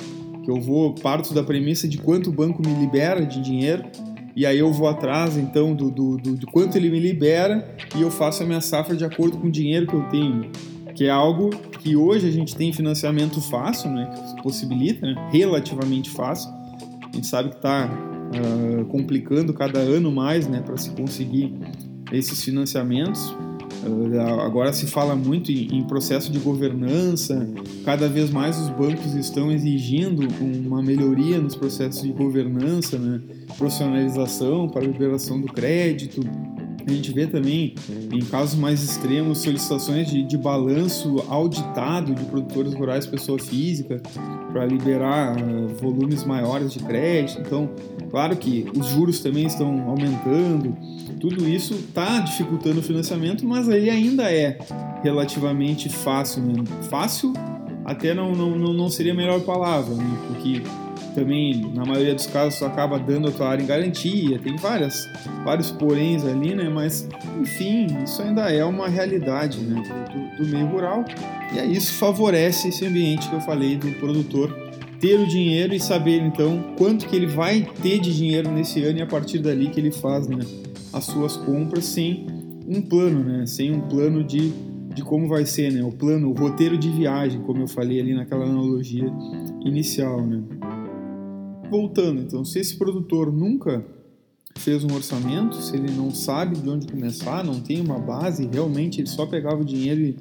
que 0.44 0.50
eu 0.50 0.60
vou 0.60 0.94
parto 0.94 1.34
da 1.34 1.42
premissa 1.42 1.88
de 1.88 1.98
quanto 1.98 2.30
o 2.30 2.32
banco 2.32 2.62
me 2.64 2.72
libera 2.74 3.26
de 3.26 3.40
dinheiro 3.40 3.84
e 4.34 4.46
aí 4.46 4.58
eu 4.58 4.72
vou 4.72 4.88
atrás 4.88 5.36
então 5.36 5.74
do, 5.74 5.90
do, 5.90 6.16
do, 6.16 6.36
do 6.36 6.46
quanto 6.46 6.76
ele 6.76 6.90
me 6.90 6.98
libera 6.98 7.76
e 7.96 8.02
eu 8.02 8.10
faço 8.10 8.42
a 8.42 8.46
minha 8.46 8.60
safra 8.60 8.96
de 8.96 9.04
acordo 9.04 9.38
com 9.38 9.48
o 9.48 9.50
dinheiro 9.50 9.86
que 9.86 9.94
eu 9.94 10.02
tenho 10.04 10.50
que 10.94 11.06
é 11.06 11.10
algo 11.10 11.50
que 11.80 11.96
hoje 11.96 12.28
a 12.28 12.30
gente 12.30 12.54
tem 12.54 12.72
financiamento 12.72 13.40
fácil, 13.40 13.90
né, 13.90 14.10
que 14.36 14.42
possibilita, 14.42 15.06
né, 15.06 15.30
relativamente 15.32 16.10
fácil. 16.10 16.50
A 16.50 17.14
gente 17.14 17.26
sabe 17.26 17.50
que 17.50 17.56
está 17.56 17.86
uh, 17.86 18.80
ah, 18.80 18.84
complicando 18.84 19.52
cada 19.52 19.78
ano 19.78 20.10
mais, 20.10 20.46
né, 20.46 20.60
para 20.60 20.76
se 20.76 20.90
conseguir 20.90 21.54
esses 22.12 22.42
financiamentos. 22.42 23.34
Agora 24.44 24.72
se 24.72 24.86
fala 24.86 25.16
muito 25.16 25.50
em, 25.50 25.82
processo 25.82 26.30
de 26.30 26.38
governança, 26.38 27.48
cada 27.84 28.08
vez 28.08 28.30
mais 28.30 28.58
os 28.58 28.68
bancos 28.70 29.14
estão 29.14 29.50
exigindo 29.50 30.26
uma 30.40 30.82
melhoria 30.82 31.40
nos 31.40 31.56
processos 31.56 32.02
de 32.02 32.12
governança, 32.12 32.96
né, 32.96 33.20
profissionalização 33.58 34.68
para 34.68 34.82
liberação 34.82 35.40
do 35.40 35.48
crédito, 35.48 36.20
a 36.86 36.92
gente 36.92 37.12
vê 37.12 37.26
também, 37.26 37.74
em 38.12 38.20
casos 38.20 38.58
mais 38.58 38.82
extremos, 38.82 39.38
solicitações 39.38 40.08
de, 40.08 40.22
de 40.22 40.36
balanço 40.36 41.24
auditado 41.28 42.14
de 42.14 42.24
produtores 42.24 42.74
rurais 42.74 43.06
pessoa 43.06 43.38
física 43.38 44.00
para 44.52 44.66
liberar 44.66 45.36
uh, 45.36 45.68
volumes 45.80 46.24
maiores 46.24 46.72
de 46.72 46.80
crédito. 46.80 47.40
Então, 47.40 47.70
claro 48.10 48.36
que 48.36 48.66
os 48.76 48.86
juros 48.88 49.20
também 49.20 49.46
estão 49.46 49.88
aumentando, 49.88 50.76
tudo 51.20 51.48
isso 51.48 51.74
está 51.74 52.18
dificultando 52.18 52.80
o 52.80 52.82
financiamento, 52.82 53.46
mas 53.46 53.68
ele 53.68 53.88
ainda 53.88 54.24
é 54.30 54.58
relativamente 55.02 55.88
fácil. 55.88 56.42
Né? 56.42 56.64
Fácil 56.90 57.32
até 57.84 58.14
não, 58.14 58.32
não, 58.32 58.56
não 58.72 58.90
seria 58.90 59.12
a 59.12 59.16
melhor 59.16 59.40
palavra, 59.40 59.94
né? 59.94 60.18
porque 60.26 60.62
também, 61.14 61.72
na 61.74 61.84
maioria 61.84 62.14
dos 62.14 62.26
casos, 62.26 62.62
acaba 62.62 62.98
dando 62.98 63.28
a 63.28 63.30
tua 63.30 63.48
área 63.48 63.62
em 63.62 63.66
garantia, 63.66 64.38
tem 64.38 64.56
várias, 64.56 65.08
vários 65.44 65.70
poréns 65.70 66.24
ali, 66.24 66.54
né? 66.54 66.68
Mas, 66.68 67.08
enfim, 67.40 67.86
isso 68.02 68.22
ainda 68.22 68.50
é 68.50 68.64
uma 68.64 68.88
realidade 68.88 69.58
né? 69.60 69.82
do, 70.38 70.44
do 70.44 70.50
meio 70.50 70.66
rural. 70.66 71.04
E 71.54 71.58
aí 71.58 71.76
isso 71.76 71.94
favorece 71.94 72.68
esse 72.68 72.86
ambiente 72.86 73.28
que 73.28 73.34
eu 73.34 73.40
falei 73.40 73.76
do 73.76 73.90
produtor 73.98 74.50
ter 75.02 75.18
o 75.18 75.26
dinheiro 75.26 75.74
e 75.74 75.80
saber, 75.80 76.22
então, 76.22 76.62
quanto 76.78 77.08
que 77.08 77.16
ele 77.16 77.26
vai 77.26 77.68
ter 77.82 77.98
de 77.98 78.16
dinheiro 78.16 78.48
nesse 78.52 78.84
ano 78.84 79.00
e 79.00 79.02
a 79.02 79.06
partir 79.06 79.40
dali 79.40 79.68
que 79.68 79.80
ele 79.80 79.90
faz 79.90 80.28
né, 80.28 80.38
as 80.92 81.04
suas 81.06 81.36
compras 81.36 81.84
sem 81.86 82.24
um 82.68 82.80
plano, 82.80 83.24
né? 83.24 83.44
Sem 83.44 83.72
um 83.72 83.80
plano 83.80 84.22
de, 84.22 84.52
de 84.94 85.02
como 85.02 85.26
vai 85.26 85.44
ser, 85.44 85.72
né? 85.72 85.82
O 85.82 85.90
plano, 85.90 86.30
o 86.30 86.32
roteiro 86.32 86.78
de 86.78 86.88
viagem, 86.88 87.40
como 87.40 87.62
eu 87.62 87.66
falei 87.66 88.00
ali 88.00 88.14
naquela 88.14 88.44
analogia 88.44 89.12
inicial, 89.64 90.24
né? 90.24 90.40
Voltando, 91.72 92.20
então, 92.20 92.44
se 92.44 92.58
esse 92.58 92.76
produtor 92.76 93.32
nunca 93.32 93.82
fez 94.58 94.84
um 94.84 94.94
orçamento, 94.94 95.56
se 95.56 95.74
ele 95.74 95.90
não 95.90 96.10
sabe 96.10 96.56
de 96.56 96.68
onde 96.68 96.86
começar, 96.86 97.42
não 97.42 97.58
tem 97.60 97.80
uma 97.80 97.98
base, 97.98 98.46
realmente 98.52 99.00
ele 99.00 99.08
só 99.08 99.24
pegava 99.24 99.62
o 99.62 99.64
dinheiro 99.64 100.14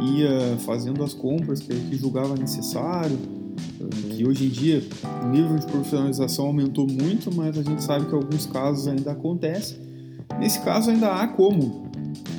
e 0.00 0.20
ia 0.20 0.56
fazendo 0.64 1.04
as 1.04 1.12
compras 1.12 1.60
que, 1.60 1.96
julgava 1.96 2.34
necessário, 2.34 3.18
que 4.10 4.26
hoje 4.26 4.46
em 4.46 4.48
dia 4.48 4.82
o 5.22 5.28
nível 5.28 5.58
de 5.58 5.66
profissionalização 5.66 6.46
aumentou 6.46 6.86
muito, 6.86 7.32
mas 7.34 7.58
a 7.58 7.62
gente 7.62 7.84
sabe 7.84 8.06
que 8.06 8.14
alguns 8.14 8.46
casos 8.46 8.88
ainda 8.88 9.12
acontecem. 9.12 9.78
Nesse 10.40 10.60
caso 10.60 10.90
ainda 10.90 11.12
há 11.12 11.28
como 11.28 11.86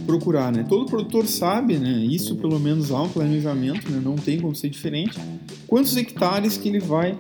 procurar, 0.06 0.52
né? 0.52 0.66
Todo 0.68 0.86
produtor 0.86 1.28
sabe, 1.28 1.78
né? 1.78 2.00
Isso 2.00 2.36
pelo 2.38 2.60
menos 2.60 2.92
há 2.92 3.02
um 3.04 3.10
planejamento, 3.10 3.92
né? 3.92 4.02
Não 4.04 4.16
tem 4.16 4.40
como 4.40 4.56
ser 4.56 4.70
diferente. 4.70 5.18
Quantos 5.68 5.96
hectares 5.96 6.58
que 6.58 6.68
ele 6.68 6.80
vai 6.80 7.18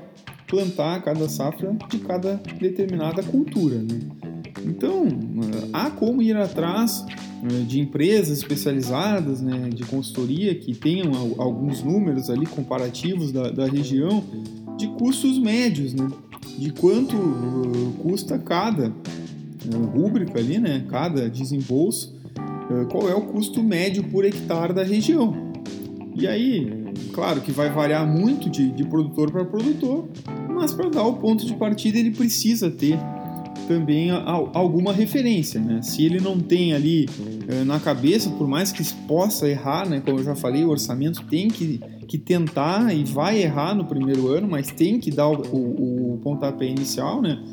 plantar 0.48 1.04
cada 1.04 1.27
safra 1.27 1.75
de 1.89 2.00
cada 2.00 2.42
determinada 2.60 3.22
cultura, 3.22 3.77
né? 3.77 4.00
Então, 4.66 5.08
há 5.72 5.89
como 5.92 6.22
ir 6.22 6.36
atrás 6.36 7.06
né, 7.42 7.66
de 7.68 7.80
empresas 7.80 8.38
especializadas, 8.39 9.42
né, 9.42 9.70
de 9.70 9.84
consultoria 9.84 10.56
que 10.56 10.74
tenham 10.74 11.13
alguns 11.38 11.84
números 11.84 12.30
ali 12.30 12.46
comparativos 12.46 13.32
da, 13.32 13.50
da 13.51 13.68
região 13.68 14.24
de 14.77 14.88
custos 14.88 15.38
médios, 15.38 15.94
né, 15.94 16.08
de 16.58 16.72
quanto 16.72 17.16
uh, 17.16 17.94
custa 18.01 18.39
cada 18.39 18.89
uh, 18.89 19.86
rúbrica 19.94 20.39
ali, 20.39 20.58
né, 20.58 20.86
cada 20.89 21.30
desembolso, 21.30 22.16
qual 22.92 23.10
é 23.10 23.16
o 23.16 23.22
custo 23.22 23.63
médio 23.63 24.04
por 24.04 24.25
hectare 24.25 24.74
da 24.74 24.84
região. 24.84 25.54
E 26.13 26.27
aí, 26.27 26.77
claro 27.13 27.42
que 27.42 27.51
vai 27.51 27.70
variar 27.70 28.06
muito 28.08 28.50
de, 28.50 28.72
de 28.72 28.84
produtor 28.86 29.32
para 29.32 29.46
produtor, 29.46 30.08
mas 30.50 30.74
para 30.74 30.89
dar 30.89 31.04
o 31.04 31.18
ponto 31.18 31.46
de 31.46 31.54
partida 31.56 31.98
ele 31.98 32.12
precisa 32.12 32.70
ter 32.70 32.98
também 33.68 34.10
alguma 34.10 34.94
referência, 34.94 35.60
né? 35.60 35.82
Se 35.82 36.04
ele 36.04 36.20
não 36.20 36.39
tem 36.39 36.74
ali 36.74 37.08
eh, 37.48 37.63
na 37.66 37.80
cabeça, 37.80 38.30
por 38.30 38.48
mais 38.48 38.72
que 38.72 38.82
possa 39.08 39.48
errar, 39.48 39.88
né? 39.88 40.01
Como 40.04 40.20
eu 40.20 40.24
já 40.24 40.36
falei, 40.36 40.63
o 40.63 40.70
orçamento 40.70 41.24
tem 41.25 41.50
que, 41.50 41.80
que 42.08 42.18
tentar 42.18 42.96
e 42.96 43.04
vai 43.04 43.42
errar 43.42 43.75
no 43.75 43.86
primeiro 43.86 44.30
ano, 44.30 44.48
mas 44.48 44.72
tem 44.72 45.00
que 45.00 45.12
dar 45.12 45.27
o, 45.27 45.42
o, 45.51 46.13
o 46.13 46.18
pontapé 46.20 46.66
inicial, 46.66 47.22
né? 47.22 47.44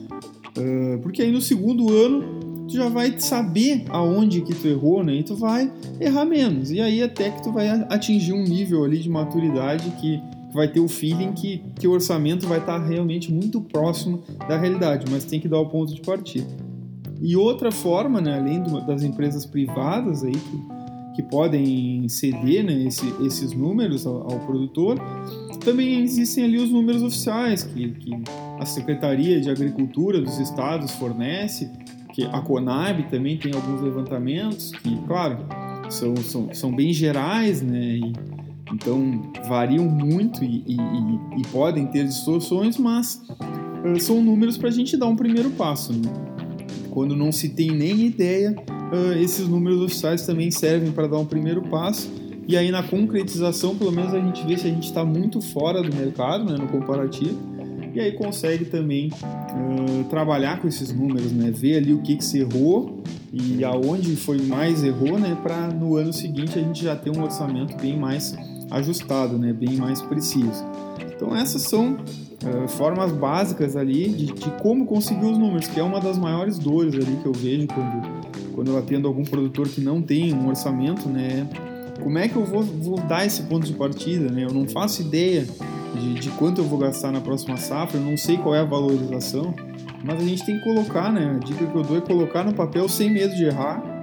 Uh, 0.57 1.01
porque 1.01 1.21
aí 1.21 1.33
no 1.33 1.41
segundo 1.41 1.93
ano 1.93 2.44
tu 2.69 2.75
já 2.75 2.89
vai 2.89 3.19
saber 3.19 3.85
aonde 3.89 4.41
que 4.41 4.55
tu 4.55 4.67
errou, 4.67 5.05
né? 5.05 5.15
E 5.17 5.23
tu 5.23 5.37
vai 5.37 5.71
errar 6.01 6.25
menos. 6.25 6.71
E 6.71 6.81
aí 6.81 7.03
até 7.03 7.31
que 7.31 7.43
tu 7.43 7.53
vai 7.53 7.69
atingir 7.69 8.33
um 8.33 8.45
nível 8.45 8.85
ali 8.85 8.99
de 8.99 9.09
maturidade 9.09 9.91
que 10.01 10.21
vai 10.55 10.69
ter 10.69 10.79
o 10.79 10.89
feeling 10.89 11.33
que, 11.33 11.63
que 11.79 11.89
o 11.89 11.91
orçamento 11.91 12.47
vai 12.47 12.59
estar 12.59 12.79
realmente 12.79 13.33
muito 13.33 13.61
próximo 13.61 14.23
da 14.49 14.57
realidade, 14.57 15.05
mas 15.11 15.25
tem 15.25 15.41
que 15.41 15.49
dar 15.49 15.59
o 15.59 15.67
ponto 15.67 15.93
de 15.93 16.01
partida. 16.01 16.47
E 17.21 17.37
outra 17.37 17.73
forma, 17.73 18.21
né, 18.21 18.39
além 18.39 18.63
do, 18.63 18.81
das 18.87 19.03
empresas 19.03 19.45
privadas 19.45 20.23
aí 20.23 20.33
que, 20.33 21.17
que 21.17 21.23
podem 21.23 22.09
ceder 22.09 22.65
né, 22.65 22.85
esse, 22.85 23.05
esses 23.25 23.53
números 23.53 24.07
ao, 24.07 24.31
ao, 24.31 24.39
produtor, 24.41 24.99
também 25.65 26.01
existem 26.03 26.45
ali 26.45 26.59
os 26.59 26.71
números 26.71 27.03
oficiais 27.03 27.65
que, 27.65 27.89
que 27.93 28.11
a 28.61 28.67
Secretaria 28.67 29.41
de 29.41 29.51
Agricultura 29.51 30.21
dos 30.21 30.39
estados 30.39 30.93
fornece, 30.93 31.71
que 32.15 32.25
a 32.25 32.41
Conab 32.41 33.03
também 33.11 33.37
tem 33.37 33.53
alguns 33.53 33.81
levantamentos 33.81 34.71
que, 34.71 34.97
claro, 35.05 35.39
são, 35.91 36.15
são, 36.17 36.55
são 36.55 36.73
bem 36.75 36.93
gerais, 36.93 37.61
né? 37.61 37.97
E, 37.97 38.13
então 38.73 39.33
variam 39.49 39.85
muito 39.85 40.45
e, 40.45 40.63
e, 40.65 40.77
e, 40.77 41.41
e 41.41 41.47
podem 41.51 41.89
ter 41.89 42.05
distorções, 42.05 42.79
mas 42.79 43.21
uh, 43.85 44.01
são 44.01 44.23
números 44.23 44.57
para 44.57 44.69
a 44.69 44.73
gente 44.73 44.97
dar 44.97 45.07
um 45.07 45.17
primeiro 45.17 45.51
passo. 45.51 45.93
Né? 45.93 46.09
Quando 46.91 47.17
não 47.17 47.33
se 47.33 47.49
tem 47.49 47.73
nem 47.73 48.07
ideia, 48.07 48.55
uh, 48.71 49.19
esses 49.19 49.49
números 49.49 49.81
oficiais 49.81 50.25
também 50.25 50.53
servem 50.53 50.93
para 50.93 51.09
dar 51.09 51.19
um 51.19 51.27
primeiro 51.27 51.63
passo. 51.63 52.09
E 52.47 52.57
aí 52.57 52.71
na 52.71 52.85
concretização, 52.85 53.75
pelo 53.75 53.91
menos 53.91 54.15
a 54.15 54.21
gente 54.21 54.47
vê 54.47 54.57
se 54.57 54.69
a 54.69 54.71
gente 54.71 54.85
está 54.87 55.05
muito 55.05 55.41
fora 55.41 55.83
do 55.83 55.95
mercado, 55.95 56.45
né, 56.45 56.57
no 56.57 56.69
comparativo. 56.69 57.54
E 57.95 58.01
aí 58.01 58.13
consegue 58.13 58.65
também 58.65 59.09
uh, 59.09 60.05
trabalhar 60.11 60.61
com 60.61 60.67
esses 60.67 60.93
números, 60.93 61.31
né, 61.31 61.53
ver 61.53 61.77
ali 61.77 61.95
o 61.95 62.03
que, 62.03 62.17
que 62.17 62.25
se 62.25 62.41
errou 62.41 63.03
e 63.33 63.65
aonde 63.65 64.17
foi 64.17 64.43
mais 64.43 64.83
errou, 64.83 65.17
né, 65.17 65.39
para 65.41 65.69
no 65.69 65.97
ano 65.97 66.13
seguinte 66.13 66.59
a 66.59 66.63
gente 66.63 66.83
já 66.83 66.97
ter 66.97 67.17
um 67.17 67.23
orçamento 67.23 67.77
bem 67.77 67.97
mais 67.97 68.35
ajustado, 68.69 69.39
né, 69.39 69.53
bem 69.53 69.77
mais 69.77 70.03
preciso. 70.03 70.65
Então 71.15 71.37
essas 71.37 71.63
são 71.63 71.93
uh, 71.93 72.69
formas 72.69 73.13
básicas 73.13 73.77
ali 73.77 74.09
de, 74.09 74.27
de, 74.27 74.51
como 74.61 74.87
conseguir 74.87 75.27
os 75.27 75.39
números, 75.39 75.69
que 75.69 75.79
é 75.79 75.83
uma 75.83 76.01
das 76.01 76.19
maiores 76.19 76.59
dores 76.59 76.95
ali 76.95 77.17
que 77.23 77.27
eu 77.27 77.33
vejo 77.33 77.69
quando, 77.69 78.53
quando 78.55 78.71
eu 78.73 78.79
atendo 78.79 79.07
algum 79.07 79.23
produtor 79.23 79.69
que 79.69 79.81
não 79.81 80.03
tem 80.03 80.35
um 80.35 80.49
orçamento, 80.49 81.09
né? 81.09 81.49
Como 82.03 82.19
é 82.19 82.29
que 82.29 82.35
eu 82.35 82.45
vou, 82.45 82.63
vou 82.63 82.99
dar 82.99 83.25
esse 83.25 83.45
ponto 83.45 83.65
de 83.65 83.73
partida, 83.73 84.31
né? 84.31 84.45
Eu 84.45 84.53
não 84.53 84.69
faço 84.69 85.01
ideia 85.01 85.47
de, 85.95 86.15
de 86.15 86.31
quanto 86.31 86.61
eu 86.61 86.65
vou 86.65 86.79
gastar 86.79 87.13
na 87.13 87.21
próxima 87.21 87.57
safra, 87.57 87.99
eu 87.99 88.05
não 88.05 88.17
sei 88.17 88.37
qual 88.37 88.55
é 88.55 88.61
a 88.61 88.65
valorização, 88.65 89.55
mas 90.05 90.21
a 90.21 90.25
gente 90.25 90.45
tem 90.45 90.59
que 90.59 90.65
colocar, 90.65 91.13
né? 91.13 91.37
A 91.37 91.39
dica 91.45 91.65
que 91.67 91.75
eu 91.75 91.83
dou 91.83 91.97
é 91.97 92.01
colocar 92.01 92.45
no 92.45 92.53
papel 92.53 92.89
sem 92.89 93.11
medo 93.11 93.35
de 93.35 93.45
errar 93.45 93.95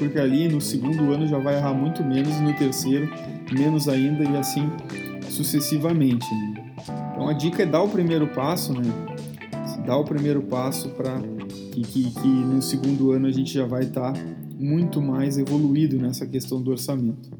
porque 0.00 0.18
ali 0.18 0.48
no 0.48 0.62
segundo 0.62 1.12
ano 1.12 1.26
já 1.26 1.38
vai 1.38 1.56
errar 1.56 1.74
muito 1.74 2.02
menos 2.02 2.34
e 2.34 2.40
no 2.40 2.54
terceiro 2.54 3.06
menos 3.52 3.86
ainda 3.86 4.24
e 4.24 4.34
assim 4.38 4.66
sucessivamente. 5.28 6.26
Né? 6.34 6.64
Então 7.12 7.28
a 7.28 7.34
dica 7.34 7.62
é 7.62 7.66
dar 7.66 7.82
o 7.82 7.88
primeiro 7.88 8.26
passo, 8.28 8.72
né? 8.72 8.90
Dar 9.86 9.98
o 9.98 10.04
primeiro 10.04 10.40
passo 10.40 10.88
para 10.90 11.20
que, 11.72 11.82
que, 11.82 12.10
que, 12.10 12.28
no 12.28 12.62
segundo 12.62 13.12
ano 13.12 13.26
a 13.26 13.30
gente 13.30 13.52
já 13.52 13.66
vai 13.66 13.82
estar 13.82 14.12
tá 14.14 14.20
muito 14.58 15.02
mais 15.02 15.36
evoluído 15.36 15.98
nessa 15.98 16.26
questão 16.26 16.62
do 16.62 16.70
orçamento. 16.70 17.30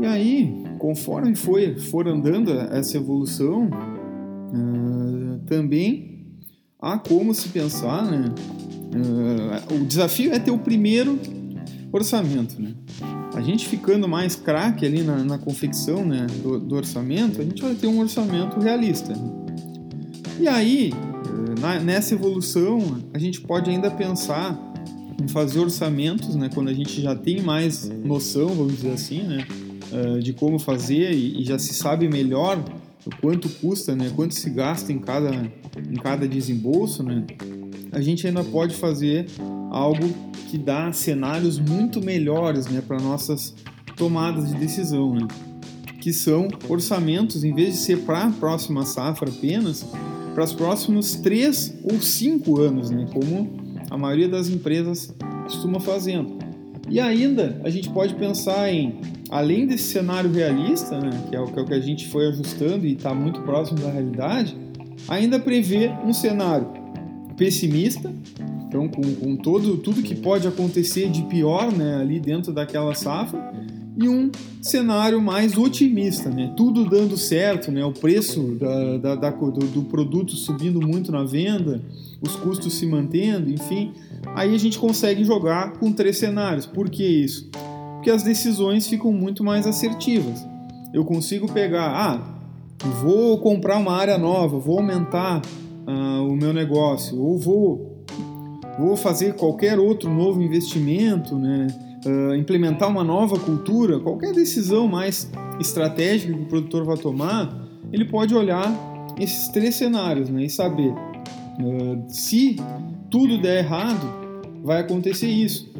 E 0.00 0.06
aí, 0.06 0.64
conforme 0.82 1.36
foi, 1.36 1.76
for 1.78 2.08
andando 2.08 2.50
essa 2.50 2.96
evolução, 2.96 3.66
uh, 3.66 5.38
também 5.46 6.26
há 6.80 6.98
como 6.98 7.32
se 7.32 7.50
pensar, 7.50 8.04
né? 8.04 8.34
Uh, 8.92 9.74
o 9.76 9.86
desafio 9.86 10.32
é 10.32 10.40
ter 10.40 10.50
o 10.50 10.58
primeiro 10.58 11.20
orçamento, 11.92 12.60
né? 12.60 12.74
A 13.32 13.40
gente 13.40 13.68
ficando 13.68 14.08
mais 14.08 14.34
craque 14.34 14.84
ali 14.84 15.04
na, 15.04 15.22
na 15.22 15.38
confecção 15.38 16.04
né, 16.04 16.26
do, 16.42 16.58
do, 16.58 16.74
orçamento, 16.74 17.40
a 17.40 17.44
gente 17.44 17.62
vai 17.62 17.76
ter 17.76 17.86
um 17.86 18.00
orçamento 18.00 18.58
realista. 18.58 19.14
Né? 19.14 19.32
E 20.40 20.48
aí, 20.48 20.90
eh, 20.92 21.60
na, 21.60 21.78
nessa 21.78 22.12
evolução, 22.12 22.98
a 23.14 23.18
gente 23.18 23.40
pode 23.40 23.70
ainda 23.70 23.90
pensar 23.90 24.58
em 25.22 25.28
fazer 25.28 25.60
orçamentos, 25.60 26.34
né, 26.34 26.50
quando 26.52 26.68
a 26.68 26.74
gente 26.74 27.00
já 27.00 27.14
tem 27.14 27.40
mais 27.40 27.88
noção, 27.88 28.48
vamos 28.48 28.74
dizer 28.74 28.92
assim, 28.92 29.22
né, 29.22 29.46
eh, 29.92 30.18
de 30.18 30.32
como 30.32 30.58
fazer 30.58 31.12
e, 31.12 31.40
e 31.40 31.44
já 31.44 31.58
se 31.58 31.74
sabe 31.74 32.08
melhor 32.08 32.62
o 33.04 33.10
quanto 33.20 33.48
custa, 33.48 33.94
né, 33.94 34.10
quanto 34.14 34.34
se 34.34 34.48
gasta 34.50 34.92
em 34.92 34.98
cada, 34.98 35.30
em 35.76 35.96
cada 35.96 36.26
desembolso, 36.26 37.02
né, 37.02 37.26
a 37.90 38.00
gente 38.00 38.26
ainda 38.26 38.42
pode 38.42 38.74
fazer 38.74 39.26
algo 39.70 40.08
que 40.48 40.56
dá 40.58 40.92
cenários 40.92 41.58
muito 41.58 42.00
melhores 42.00 42.66
né, 42.66 42.82
para 42.86 43.00
nossas 43.00 43.54
tomadas 43.96 44.48
de 44.48 44.56
decisão, 44.56 45.14
né? 45.14 45.26
que 46.00 46.12
são 46.12 46.48
orçamentos, 46.68 47.44
em 47.44 47.54
vez 47.54 47.74
de 47.74 47.80
ser 47.80 48.00
para 48.00 48.24
a 48.24 48.30
próxima 48.30 48.84
safra 48.84 49.30
apenas, 49.30 49.86
para 50.34 50.42
os 50.42 50.52
próximos 50.52 51.14
três 51.14 51.78
ou 51.84 52.00
cinco 52.00 52.60
anos, 52.60 52.90
né? 52.90 53.06
como 53.12 53.50
a 53.88 53.96
maioria 53.96 54.28
das 54.28 54.48
empresas 54.48 55.14
costuma 55.44 55.78
fazendo. 55.78 56.41
E 56.92 57.00
ainda 57.00 57.58
a 57.64 57.70
gente 57.70 57.88
pode 57.88 58.14
pensar 58.16 58.70
em, 58.70 58.96
além 59.30 59.66
desse 59.66 59.84
cenário 59.84 60.30
realista, 60.30 61.00
né, 61.00 61.08
que, 61.30 61.34
é 61.34 61.40
o, 61.40 61.46
que 61.46 61.58
é 61.58 61.62
o 61.62 61.64
que 61.64 61.72
a 61.72 61.80
gente 61.80 62.06
foi 62.08 62.28
ajustando 62.28 62.86
e 62.86 62.92
está 62.92 63.14
muito 63.14 63.40
próximo 63.40 63.80
da 63.80 63.90
realidade, 63.90 64.54
ainda 65.08 65.40
prever 65.40 65.90
um 66.04 66.12
cenário 66.12 66.68
pessimista, 67.34 68.12
então, 68.68 68.88
com, 68.88 69.00
com 69.00 69.36
todo, 69.36 69.78
tudo 69.78 70.02
que 70.02 70.14
pode 70.14 70.46
acontecer 70.46 71.08
de 71.08 71.22
pior 71.22 71.72
né, 71.72 71.96
ali 71.96 72.20
dentro 72.20 72.52
daquela 72.52 72.94
safra, 72.94 73.40
e 73.96 74.08
um 74.08 74.30
cenário 74.60 75.20
mais 75.20 75.56
otimista, 75.56 76.30
né? 76.30 76.52
tudo 76.56 76.88
dando 76.88 77.16
certo, 77.16 77.70
né? 77.70 77.84
o 77.84 77.92
preço 77.92 78.40
da, 78.58 78.98
da, 78.98 79.14
da, 79.16 79.30
do, 79.30 79.66
do 79.66 79.82
produto 79.84 80.32
subindo 80.32 80.80
muito 80.80 81.12
na 81.12 81.24
venda, 81.24 81.82
os 82.20 82.34
custos 82.36 82.74
se 82.74 82.86
mantendo, 82.86 83.50
enfim. 83.50 83.92
Aí 84.34 84.54
a 84.54 84.58
gente 84.58 84.78
consegue 84.78 85.24
jogar 85.24 85.74
com 85.74 85.92
três 85.92 86.18
cenários. 86.18 86.64
Por 86.64 86.88
que 86.88 87.04
isso? 87.04 87.50
Porque 87.96 88.10
as 88.10 88.22
decisões 88.22 88.86
ficam 88.86 89.12
muito 89.12 89.44
mais 89.44 89.66
assertivas. 89.66 90.46
Eu 90.94 91.04
consigo 91.04 91.50
pegar, 91.52 91.90
ah, 91.90 92.86
vou 93.02 93.38
comprar 93.38 93.78
uma 93.78 93.92
área 93.92 94.16
nova, 94.16 94.58
vou 94.58 94.78
aumentar 94.78 95.42
uh, 95.86 96.26
o 96.26 96.36
meu 96.36 96.52
negócio, 96.52 97.20
ou 97.20 97.38
vou 97.38 97.92
vou 98.78 98.96
fazer 98.96 99.34
qualquer 99.34 99.78
outro 99.78 100.12
novo 100.12 100.42
investimento, 100.42 101.36
né? 101.36 101.66
Uh, 102.04 102.34
implementar 102.34 102.88
uma 102.88 103.04
nova 103.04 103.38
cultura, 103.38 104.00
qualquer 104.00 104.32
decisão 104.32 104.88
mais 104.88 105.30
estratégica 105.60 106.32
que 106.32 106.40
o 106.40 106.46
produtor 106.46 106.84
vai 106.84 106.96
tomar, 106.96 107.56
ele 107.92 108.04
pode 108.04 108.34
olhar 108.34 108.72
esses 109.20 109.48
três 109.50 109.76
cenários 109.76 110.28
né? 110.28 110.44
e 110.44 110.50
saber 110.50 110.90
uh, 110.90 112.04
se 112.08 112.56
tudo 113.08 113.40
der 113.40 113.64
errado, 113.64 114.04
vai 114.64 114.80
acontecer 114.80 115.28
isso. 115.28 115.72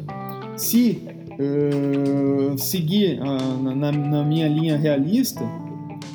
Se 0.55 1.01
uh, 1.31 2.57
seguir 2.57 3.19
na, 3.19 3.91
na 3.91 4.23
minha 4.23 4.47
linha 4.47 4.77
realista, 4.77 5.41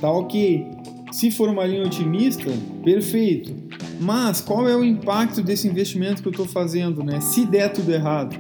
tá 0.01 0.11
ok. 0.11 0.67
Se 1.13 1.31
for 1.31 1.49
uma 1.49 1.67
linha 1.67 1.85
otimista, 1.85 2.51
perfeito 2.83 3.69
mas 4.01 4.41
qual 4.41 4.69
é 4.69 4.77
o 4.77 4.85
impacto 4.85 5.43
desse 5.43 5.67
investimento 5.67 6.23
que 6.23 6.29
eu 6.29 6.31
estou 6.31 6.47
fazendo, 6.47 7.03
né? 7.03 7.21
Se 7.21 7.45
der 7.45 7.73
tudo 7.73 7.93
errado. 7.93 8.37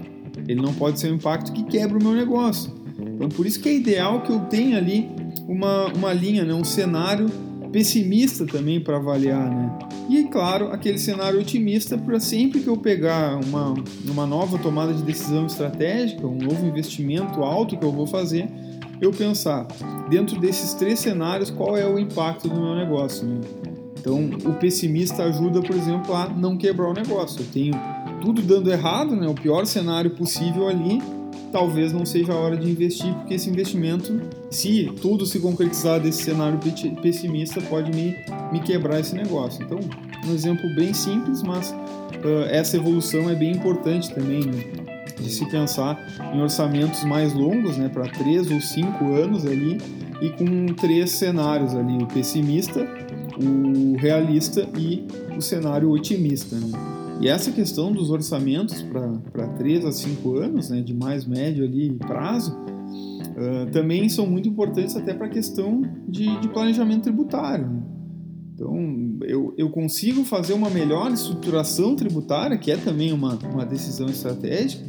Ele 0.48 0.62
não 0.62 0.72
pode 0.72 0.98
ser 0.98 1.12
um 1.12 1.16
impacto 1.16 1.52
que 1.52 1.62
quebra 1.62 1.98
o 1.98 2.02
meu 2.02 2.14
negócio. 2.14 2.72
Então, 2.98 3.28
por 3.28 3.46
isso 3.46 3.60
que 3.60 3.68
é 3.68 3.74
ideal 3.74 4.22
que 4.22 4.32
eu 4.32 4.40
tenha 4.40 4.78
ali 4.78 5.10
uma, 5.46 5.86
uma 5.92 6.12
linha, 6.12 6.44
né, 6.44 6.54
um 6.54 6.64
cenário 6.64 7.26
pessimista 7.70 8.46
também 8.46 8.80
para 8.80 8.96
avaliar, 8.96 9.50
né? 9.50 9.78
E, 10.08 10.24
claro, 10.24 10.72
aquele 10.72 10.98
cenário 10.98 11.38
otimista 11.38 11.98
para 11.98 12.18
sempre 12.18 12.60
que 12.60 12.66
eu 12.66 12.78
pegar 12.78 13.38
uma, 13.44 13.74
uma 14.06 14.26
nova 14.26 14.58
tomada 14.58 14.94
de 14.94 15.02
decisão 15.02 15.44
estratégica, 15.44 16.26
um 16.26 16.38
novo 16.38 16.66
investimento 16.66 17.42
alto 17.42 17.76
que 17.76 17.84
eu 17.84 17.92
vou 17.92 18.06
fazer, 18.06 18.48
eu 19.02 19.10
pensar, 19.12 19.66
dentro 20.08 20.40
desses 20.40 20.72
três 20.74 20.98
cenários, 20.98 21.50
qual 21.50 21.76
é 21.76 21.86
o 21.86 21.98
impacto 21.98 22.48
do 22.48 22.58
meu 22.58 22.74
negócio. 22.74 23.26
Né? 23.26 23.40
Então, 24.00 24.30
o 24.46 24.54
pessimista 24.54 25.24
ajuda, 25.24 25.60
por 25.60 25.76
exemplo, 25.76 26.14
a 26.14 26.28
não 26.28 26.56
quebrar 26.56 26.88
o 26.88 26.94
negócio. 26.94 27.42
Eu 27.42 27.46
tenho 27.52 27.74
tudo 28.20 28.42
dando 28.42 28.70
errado, 28.70 29.16
né? 29.16 29.26
o 29.28 29.34
pior 29.34 29.66
cenário 29.66 30.10
possível 30.10 30.68
ali, 30.68 31.00
talvez 31.52 31.92
não 31.92 32.04
seja 32.04 32.32
a 32.32 32.36
hora 32.36 32.56
de 32.56 32.70
investir, 32.70 33.12
porque 33.14 33.34
esse 33.34 33.48
investimento, 33.48 34.20
se 34.50 34.92
tudo 35.00 35.24
se 35.24 35.40
concretizar 35.40 36.00
desse 36.00 36.24
cenário 36.24 36.58
pessimista, 37.02 37.60
pode 37.62 37.90
me, 37.90 38.16
me 38.52 38.60
quebrar 38.60 39.00
esse 39.00 39.14
negócio. 39.14 39.64
Então, 39.64 39.78
um 40.26 40.34
exemplo 40.34 40.68
bem 40.74 40.92
simples, 40.92 41.42
mas 41.42 41.70
uh, 41.70 42.44
essa 42.50 42.76
evolução 42.76 43.30
é 43.30 43.34
bem 43.34 43.52
importante 43.52 44.12
também, 44.12 44.44
né? 44.44 44.88
de 45.20 45.30
se 45.30 45.44
pensar 45.46 45.98
em 46.32 46.40
orçamentos 46.40 47.02
mais 47.04 47.34
longos, 47.34 47.76
né, 47.76 47.88
para 47.88 48.04
três 48.04 48.50
ou 48.50 48.60
cinco 48.60 49.14
anos 49.14 49.44
ali, 49.44 49.78
e 50.20 50.30
com 50.30 50.66
três 50.74 51.10
cenários 51.12 51.74
ali: 51.74 52.02
o 52.02 52.06
pessimista, 52.06 52.86
o 53.36 53.96
realista 53.96 54.68
e 54.76 55.04
o 55.36 55.40
cenário 55.40 55.90
otimista. 55.90 56.56
Né? 56.56 56.97
E 57.20 57.26
essa 57.26 57.50
questão 57.50 57.92
dos 57.92 58.10
orçamentos 58.10 58.80
para 58.82 59.48
3 59.48 59.84
a 59.84 59.92
5 59.92 60.36
anos, 60.36 60.70
né, 60.70 60.80
de 60.80 60.94
mais 60.94 61.26
médio 61.26 61.64
ali 61.64 61.90
prazo, 61.98 62.56
uh, 62.56 63.70
também 63.72 64.08
são 64.08 64.26
muito 64.26 64.48
importantes 64.48 64.94
até 64.94 65.12
para 65.12 65.26
a 65.26 65.30
questão 65.30 65.82
de, 66.08 66.38
de, 66.40 66.48
planejamento 66.48 67.02
tributário. 67.02 67.68
Né? 67.68 67.82
Então, 68.54 69.18
eu, 69.22 69.52
eu 69.58 69.68
consigo 69.68 70.24
fazer 70.24 70.52
uma 70.52 70.70
melhor 70.70 71.10
estruturação 71.12 71.96
tributária, 71.96 72.56
que 72.56 72.70
é 72.70 72.76
também 72.76 73.12
uma, 73.12 73.36
uma 73.52 73.66
decisão 73.66 74.06
estratégica, 74.06 74.84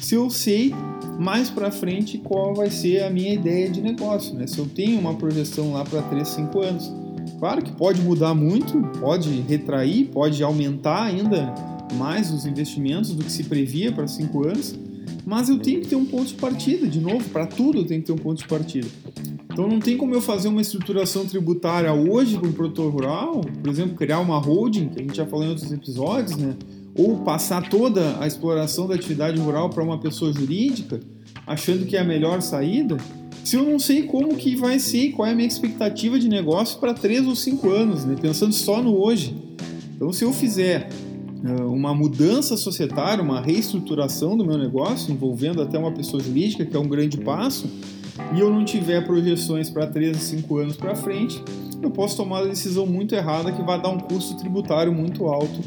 se 0.00 0.14
eu 0.14 0.30
sei 0.30 0.72
mais 1.18 1.50
para 1.50 1.70
frente 1.70 2.18
qual 2.18 2.54
vai 2.54 2.70
ser 2.70 3.02
a 3.02 3.10
minha 3.10 3.32
ideia 3.34 3.68
de 3.68 3.80
negócio, 3.80 4.34
né? 4.34 4.46
Se 4.46 4.58
eu 4.58 4.66
tenho 4.66 4.98
uma 4.98 5.14
projeção 5.14 5.74
lá 5.74 5.84
para 5.84 6.02
3, 6.02 6.26
5 6.26 6.60
anos. 6.60 6.92
Claro 7.38 7.62
que 7.62 7.72
pode 7.72 8.00
mudar 8.00 8.34
muito, 8.34 8.80
pode 8.98 9.28
retrair, 9.42 10.06
pode 10.06 10.42
aumentar 10.42 11.04
ainda 11.04 11.52
mais 11.92 12.30
os 12.32 12.46
investimentos 12.46 13.14
do 13.14 13.24
que 13.24 13.30
se 13.30 13.44
previa 13.44 13.92
para 13.92 14.06
cinco 14.06 14.46
anos, 14.46 14.74
mas 15.24 15.48
eu 15.48 15.58
tenho 15.58 15.80
que 15.80 15.88
ter 15.88 15.96
um 15.96 16.04
ponto 16.04 16.26
de 16.26 16.34
partida, 16.34 16.86
de 16.86 17.00
novo, 17.00 17.28
para 17.30 17.46
tudo 17.46 17.78
eu 17.78 17.84
tenho 17.84 18.00
que 18.00 18.06
ter 18.06 18.12
um 18.12 18.18
ponto 18.18 18.38
de 18.38 18.48
partida. 18.48 18.88
Então 19.52 19.68
não 19.68 19.78
tem 19.78 19.96
como 19.96 20.14
eu 20.14 20.20
fazer 20.20 20.48
uma 20.48 20.60
estruturação 20.60 21.26
tributária 21.26 21.92
hoje 21.92 22.38
para 22.38 22.48
um 22.48 22.52
produtor 22.52 22.90
rural, 22.90 23.40
por 23.40 23.70
exemplo, 23.70 23.94
criar 23.94 24.18
uma 24.20 24.38
holding, 24.38 24.88
que 24.88 25.00
a 25.00 25.02
gente 25.02 25.16
já 25.16 25.26
falou 25.26 25.44
em 25.44 25.48
outros 25.50 25.70
episódios, 25.70 26.36
né? 26.36 26.56
Ou 26.94 27.18
passar 27.18 27.68
toda 27.68 28.18
a 28.18 28.26
exploração 28.26 28.88
da 28.88 28.94
atividade 28.94 29.38
rural 29.38 29.68
para 29.68 29.84
uma 29.84 29.98
pessoa 29.98 30.32
jurídica, 30.32 31.00
achando 31.46 31.84
que 31.84 31.96
é 31.96 32.00
a 32.00 32.04
melhor 32.04 32.40
saída, 32.40 32.96
se 33.44 33.56
eu 33.56 33.64
não 33.64 33.78
sei 33.78 34.04
como 34.04 34.36
que 34.36 34.54
vai 34.54 34.78
ser, 34.78 35.10
qual 35.12 35.26
é 35.26 35.32
a 35.32 35.34
minha 35.34 35.48
expectativa 35.48 36.18
de 36.18 36.28
negócio 36.28 36.78
para 36.78 36.94
três 36.94 37.26
ou 37.26 37.34
cinco 37.34 37.70
anos, 37.70 38.04
né? 38.04 38.16
Pensando 38.20 38.52
só 38.52 38.82
no 38.82 38.96
hoje. 38.96 39.36
Então 39.94 40.12
se 40.12 40.24
eu 40.24 40.32
fizer 40.32 40.88
uma 41.66 41.94
mudança 41.94 42.56
societária, 42.56 43.22
uma 43.22 43.40
reestruturação 43.40 44.36
do 44.36 44.44
meu 44.44 44.56
negócio, 44.56 45.12
envolvendo 45.12 45.60
até 45.60 45.78
uma 45.78 45.92
pessoa 45.92 46.22
jurídica, 46.22 46.64
que 46.64 46.76
é 46.76 46.78
um 46.78 46.88
grande 46.88 47.18
passo, 47.18 47.68
e 48.34 48.40
eu 48.40 48.50
não 48.50 48.64
tiver 48.64 49.04
projeções 49.04 49.68
para 49.68 49.86
3 49.86 50.16
a 50.16 50.20
5 50.20 50.56
anos 50.58 50.76
para 50.76 50.94
frente, 50.94 51.42
eu 51.82 51.90
posso 51.90 52.16
tomar 52.16 52.42
uma 52.42 52.48
decisão 52.48 52.86
muito 52.86 53.14
errada 53.14 53.50
que 53.50 53.62
vai 53.62 53.80
dar 53.80 53.88
um 53.88 53.98
custo 53.98 54.36
tributário 54.36 54.92
muito 54.92 55.24
alto 55.26 55.60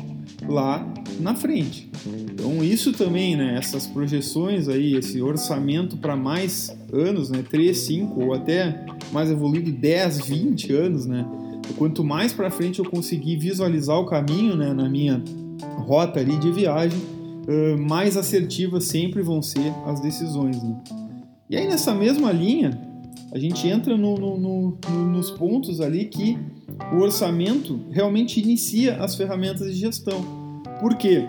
lá 0.47 0.87
na 1.19 1.35
frente. 1.35 1.89
Então 2.31 2.63
isso 2.63 2.93
também, 2.93 3.35
né, 3.35 3.55
essas 3.57 3.87
projeções 3.87 4.69
aí, 4.69 4.95
esse 4.95 5.21
orçamento 5.21 5.97
para 5.97 6.15
mais 6.15 6.75
anos, 6.93 7.29
né, 7.29 7.43
3, 7.49 7.77
5 7.77 8.23
ou 8.23 8.33
até 8.33 8.85
mais 9.11 9.29
evoluído 9.29 9.71
10, 9.71 10.25
20 10.25 10.73
anos, 10.73 11.05
né? 11.05 11.25
Quanto 11.77 12.03
mais 12.03 12.31
para 12.31 12.51
frente 12.51 12.79
eu 12.79 12.85
conseguir 12.85 13.37
visualizar 13.37 13.99
o 13.99 14.05
caminho, 14.05 14.55
né, 14.55 14.71
na 14.73 14.87
minha 14.87 15.21
rota 15.77 16.19
ali 16.19 16.37
de 16.37 16.51
viagem, 16.51 16.99
uh, 16.99 17.77
mais 17.77 18.17
assertivas 18.17 18.85
sempre 18.85 19.21
vão 19.21 19.41
ser 19.41 19.73
as 19.85 19.99
decisões. 19.99 20.61
Né? 20.61 20.75
E 21.49 21.57
aí 21.57 21.67
nessa 21.67 21.93
mesma 21.93 22.31
linha, 22.31 22.79
a 23.31 23.37
gente 23.37 23.67
entra 23.67 23.97
no, 23.97 24.15
no, 24.15 24.37
no, 24.37 24.77
nos 25.11 25.29
pontos 25.31 25.81
ali 25.81 26.05
que 26.05 26.37
o 26.93 26.97
orçamento 26.97 27.79
realmente 27.91 28.39
inicia 28.39 28.97
as 28.97 29.15
ferramentas 29.15 29.73
de 29.73 29.79
gestão. 29.79 30.23
Por 30.79 30.95
quê? 30.95 31.25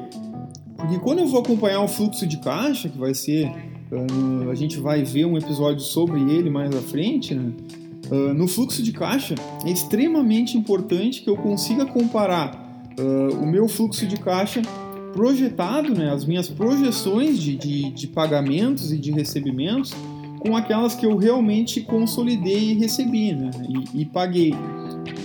Porque 0.76 0.98
quando 0.98 1.20
eu 1.20 1.26
vou 1.26 1.40
acompanhar 1.40 1.80
o 1.82 1.88
fluxo 1.88 2.26
de 2.26 2.38
caixa, 2.38 2.88
que 2.88 2.98
vai 2.98 3.14
ser, 3.14 3.46
uh, 3.90 4.50
a 4.50 4.54
gente 4.54 4.78
vai 4.78 5.02
ver 5.02 5.24
um 5.24 5.36
episódio 5.36 5.80
sobre 5.80 6.20
ele 6.32 6.50
mais 6.50 6.74
à 6.74 6.80
frente, 6.80 7.34
né? 7.34 7.52
Uh, 8.10 8.32
no 8.32 8.46
fluxo 8.46 8.82
de 8.84 8.92
caixa 8.92 9.34
é 9.64 9.70
extremamente 9.70 10.56
importante 10.56 11.22
que 11.22 11.28
eu 11.28 11.36
consiga 11.36 11.84
comparar 11.84 12.65
uh, 12.98 13.34
o 13.42 13.46
meu 13.46 13.68
fluxo 13.68 14.06
de 14.06 14.16
caixa 14.16 14.62
projetado, 15.12 15.94
né, 15.94 16.12
as 16.12 16.24
minhas 16.24 16.48
projeções 16.48 17.40
de, 17.40 17.56
de, 17.56 17.90
de, 17.90 18.06
pagamentos 18.06 18.92
e 18.92 18.98
de 18.98 19.10
recebimentos 19.10 19.94
com 20.40 20.54
aquelas 20.54 20.94
que 20.94 21.06
eu 21.06 21.16
realmente 21.16 21.80
consolidei 21.80 22.72
e 22.72 22.74
recebi 22.74 23.32
né, 23.32 23.50
e, 23.94 24.02
e 24.02 24.04
paguei. 24.04 24.54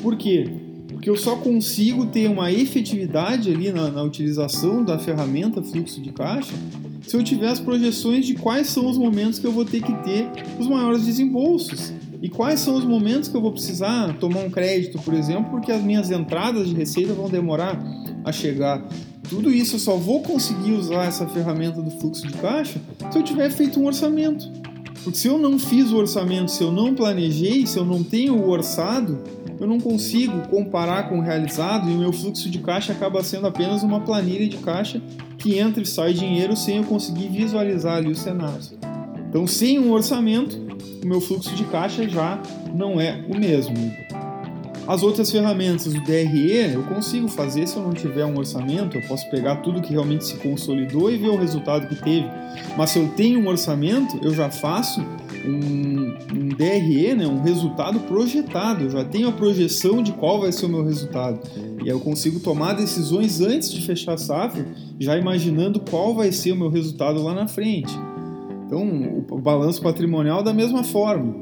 Por 0.01 0.15
quê? 0.15 0.49
Porque 0.88 1.10
eu 1.10 1.17
só 1.17 1.36
consigo 1.36 2.05
ter 2.05 2.29
uma 2.29 2.51
efetividade 2.51 3.51
ali 3.51 3.71
na, 3.71 3.91
na 3.91 4.01
utilização 4.03 4.84
da 4.84 4.97
ferramenta 4.97 5.62
fluxo 5.62 6.01
de 6.01 6.12
caixa 6.12 6.53
se 7.01 7.15
eu 7.17 7.23
tiver 7.23 7.49
as 7.49 7.60
projeções 7.60 8.25
de 8.25 8.36
quais 8.36 8.67
são 8.67 8.88
os 8.88 8.97
momentos 8.97 9.39
que 9.39 9.45
eu 9.45 9.51
vou 9.51 9.65
ter 9.65 9.81
que 9.81 9.93
ter 10.03 10.27
os 10.60 10.67
maiores 10.67 11.05
desembolsos. 11.05 11.91
E 12.21 12.29
quais 12.29 12.60
são 12.60 12.75
os 12.75 12.86
momentos 12.86 13.27
que 13.27 13.36
eu 13.36 13.41
vou 13.41 13.51
precisar 13.51 14.15
tomar 14.19 14.41
um 14.41 14.49
crédito, 14.49 14.99
por 14.99 15.13
exemplo, 15.13 15.49
porque 15.49 15.71
as 15.71 15.81
minhas 15.81 16.12
entradas 16.12 16.69
de 16.69 16.75
receita 16.75 17.13
vão 17.13 17.27
demorar 17.27 17.81
a 18.23 18.31
chegar. 18.31 18.86
Tudo 19.27 19.49
isso 19.49 19.75
eu 19.75 19.79
só 19.79 19.95
vou 19.95 20.21
conseguir 20.21 20.73
usar 20.73 21.05
essa 21.05 21.25
ferramenta 21.27 21.81
do 21.81 21.89
fluxo 21.89 22.27
de 22.27 22.34
caixa 22.34 22.79
se 23.12 23.17
eu 23.17 23.23
tiver 23.23 23.49
feito 23.49 23.79
um 23.79 23.86
orçamento. 23.88 24.47
Porque 25.03 25.17
se 25.17 25.27
eu 25.27 25.39
não 25.39 25.57
fiz 25.57 25.91
o 25.91 25.97
orçamento, 25.97 26.51
se 26.51 26.63
eu 26.63 26.71
não 26.71 26.93
planejei, 26.93 27.65
se 27.65 27.77
eu 27.77 27.86
não 27.86 28.03
tenho 28.03 28.36
o 28.36 28.49
orçado, 28.49 29.19
eu 29.60 29.65
não 29.65 29.79
consigo 29.79 30.47
comparar 30.47 31.10
com 31.10 31.17
o 31.17 31.21
realizado 31.21 31.89
e 31.89 31.93
o 31.93 31.97
meu 31.97 32.13
fluxo 32.13 32.49
de 32.49 32.60
caixa 32.60 32.93
acaba 32.93 33.23
sendo 33.23 33.47
apenas 33.47 33.81
uma 33.81 33.99
planilha 33.99 34.47
de 34.47 34.57
caixa 34.57 35.01
que 35.39 35.57
entra 35.57 35.81
e 35.81 35.88
sai 35.88 36.13
dinheiro 36.13 36.55
sem 36.55 36.77
eu 36.77 36.84
conseguir 36.84 37.29
visualizar 37.29 37.97
ali 37.97 38.12
os 38.12 38.19
cenários. 38.19 38.73
Então, 39.27 39.47
sem 39.47 39.79
um 39.79 39.91
orçamento, 39.91 40.61
o 41.04 41.08
meu 41.08 41.22
fluxo 41.22 41.56
de 41.56 41.63
caixa 41.65 42.08
já 42.08 42.41
não 42.74 43.00
é 43.00 43.24
o 43.28 43.38
mesmo. 43.38 43.76
As 44.88 45.04
outras 45.04 45.32
ferramentas, 45.32 45.94
o 45.94 46.02
DRE, 46.02 46.74
eu 46.74 46.84
consigo 46.84 47.28
fazer 47.28 47.67
se 47.67 47.78
eu 47.78 47.84
não 47.84 47.94
tiver 47.94 48.26
um 48.26 48.38
orçamento, 48.38 48.98
eu 48.98 49.02
posso 49.08 49.30
pegar 49.30 49.58
tudo 49.58 49.82
que 49.82 49.94
realmente 49.94 50.26
se 50.26 50.36
consolidou 50.36 51.12
e 51.12 51.17
ver 51.17 51.30
o 51.30 51.38
resultado 51.38 51.88
que 51.88 51.96
teve. 51.96 52.28
Mas 52.76 52.89
se 52.89 53.00
eu 53.00 53.08
tenho 53.10 53.39
um 53.39 53.48
orçamento, 53.48 54.20
eu 54.24 54.34
já 54.34 54.50
faço 54.50 55.00
um, 55.46 56.17
um 56.34 56.50
DRE, 56.50 57.13
né, 57.15 57.28
um 57.28 57.41
resultado 57.41 58.00
projetado, 58.02 58.86
eu 58.86 58.89
já 58.89 59.06
tenho 59.06 59.30
a 59.30 59.32
projeção 59.32 60.02
de 60.02 60.12
qual 60.13 60.41
vai 60.41 60.52
ser 60.52 60.65
o 60.65 60.70
meu 60.70 60.84
resultado. 60.84 61.39
E 61.80 61.84
aí 61.84 61.89
eu 61.89 62.00
consigo 62.00 62.39
tomar 62.39 62.74
decisões 62.74 63.39
antes 63.39 63.72
de 63.72 63.82
fechar 63.82 64.13
a 64.13 64.17
safra, 64.17 64.65
já 65.00 65.17
imaginando 65.17 65.80
qual 65.80 66.13
vai 66.15 66.32
ser 66.32 66.52
o 66.52 66.56
meu 66.56 66.70
resultado 66.70 67.24
lá 67.24 67.34
na 67.34 67.48
frente. 67.48 67.98
Então, 68.71 69.25
o 69.29 69.38
balanço 69.38 69.81
patrimonial 69.81 70.41
da 70.41 70.53
mesma 70.53 70.81
forma. 70.81 71.36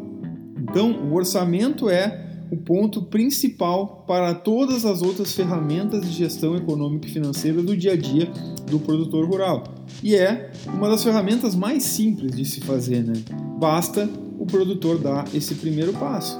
Então, 0.58 0.92
o 0.92 1.14
orçamento 1.14 1.88
é 1.88 2.28
o 2.52 2.58
ponto 2.58 3.04
principal 3.04 4.04
para 4.08 4.34
todas 4.34 4.84
as 4.84 5.04
outras 5.04 5.32
ferramentas 5.34 6.02
de 6.02 6.12
gestão 6.12 6.56
econômica 6.56 7.08
e 7.08 7.12
financeira 7.12 7.62
do 7.62 7.78
dia 7.78 7.94
a 7.94 7.96
dia 7.96 8.28
do 8.66 8.80
produtor 8.80 9.30
rural. 9.30 9.64
E 10.02 10.16
é 10.16 10.50
uma 10.74 10.90
das 10.90 11.04
ferramentas 11.04 11.54
mais 11.54 11.84
simples 11.84 12.36
de 12.36 12.44
se 12.44 12.62
fazer, 12.62 13.04
né? 13.04 13.14
Basta 13.60 14.10
o 14.40 14.48
produtor 14.48 14.98
dar 14.98 15.28
esse 15.32 15.54
primeiro 15.54 15.94
passo. 15.94 16.36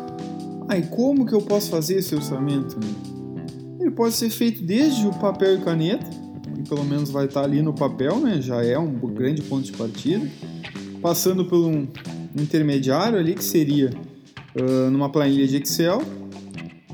Aí, 0.68 0.82
ah, 0.82 0.88
como 0.88 1.24
que 1.24 1.34
eu 1.34 1.42
posso 1.44 1.70
fazer 1.70 1.98
esse 2.00 2.16
orçamento? 2.16 2.80
Né? 2.80 3.46
Ele 3.80 3.92
pode 3.92 4.16
ser 4.16 4.32
feito 4.32 4.64
desde 4.64 5.06
o 5.06 5.12
papel 5.12 5.54
e 5.54 5.62
caneta, 5.62 6.08
que 6.56 6.68
pelo 6.68 6.84
menos 6.84 7.12
vai 7.12 7.26
estar 7.26 7.44
ali 7.44 7.62
no 7.62 7.74
papel, 7.76 8.20
né? 8.20 8.42
Já 8.42 8.66
é 8.66 8.78
um 8.80 8.92
grande 8.92 9.44
ponto 9.44 9.62
de 9.62 9.74
partida 9.74 10.28
passando 11.02 11.46
por 11.46 11.60
um 11.60 11.88
intermediário 12.38 13.18
ali 13.18 13.34
que 13.34 13.44
seria 13.44 13.92
uh, 14.60 14.90
numa 14.92 15.10
planilha 15.10 15.48
de 15.48 15.58
Excel 15.58 16.02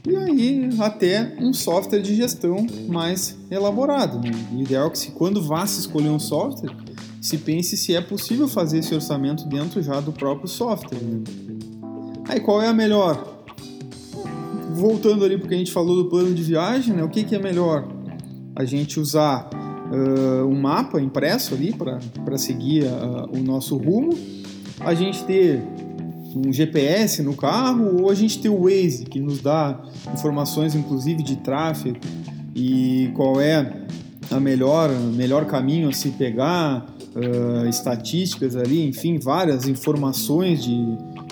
e 0.07 0.15
aí 0.15 0.69
até 0.79 1.35
um 1.39 1.51
software 1.51 2.01
de 2.01 2.15
gestão 2.15 2.65
mais 2.87 3.37
elaborado. 3.49 4.19
Né? 4.19 4.31
O 4.53 4.61
ideal 4.61 4.87
é 4.87 4.89
que 4.91 4.99
se 4.99 5.11
quando 5.11 5.41
vá 5.41 5.65
se 5.65 5.79
escolher 5.79 6.09
um 6.09 6.19
software, 6.19 6.71
se 7.19 7.39
pense 7.39 7.75
se 7.75 7.95
é 7.95 8.01
possível 8.01 8.47
fazer 8.47 8.79
esse 8.79 8.93
orçamento 8.93 9.47
dentro 9.47 9.81
já 9.81 9.99
do 9.99 10.11
próprio 10.11 10.47
software. 10.47 11.01
Né? 11.01 11.23
Aí 12.27 12.39
qual 12.39 12.61
é 12.61 12.67
a 12.67 12.73
melhor? 12.73 13.33
Voltando 14.73 15.25
ali 15.25 15.37
porque 15.37 15.55
a 15.55 15.57
gente 15.57 15.71
falou 15.71 16.03
do 16.03 16.09
plano 16.09 16.33
de 16.33 16.43
viagem, 16.43 16.95
né? 16.95 17.03
O 17.03 17.09
que, 17.09 17.23
que 17.23 17.33
é 17.33 17.39
melhor? 17.39 17.87
A 18.55 18.65
gente 18.65 18.99
usar 18.99 19.49
uh, 19.91 20.45
um 20.45 20.59
mapa 20.59 21.01
impresso 21.01 21.53
ali 21.53 21.73
para 21.73 22.37
seguir 22.37 22.83
o 23.31 23.39
nosso 23.39 23.77
rumo, 23.77 24.17
a 24.79 24.93
gente 24.93 25.23
ter 25.23 25.61
um 26.35 26.51
GPS 26.51 27.21
no 27.21 27.33
carro 27.33 28.01
ou 28.01 28.09
a 28.09 28.13
gente 28.13 28.39
ter 28.39 28.49
o 28.49 28.63
Waze 28.63 29.05
que 29.05 29.19
nos 29.19 29.41
dá 29.41 29.79
informações 30.13 30.75
inclusive 30.75 31.23
de 31.23 31.37
tráfego 31.37 31.97
e 32.53 33.09
qual 33.15 33.39
é 33.39 33.85
a 34.29 34.39
melhor 34.39 34.89
melhor 35.13 35.45
caminho 35.45 35.87
a 35.87 35.93
se 35.93 36.09
pegar 36.11 36.85
uh, 37.15 37.67
estatísticas 37.69 38.55
ali 38.55 38.85
enfim 38.85 39.17
várias 39.17 39.67
informações 39.67 40.63
de, 40.63 40.77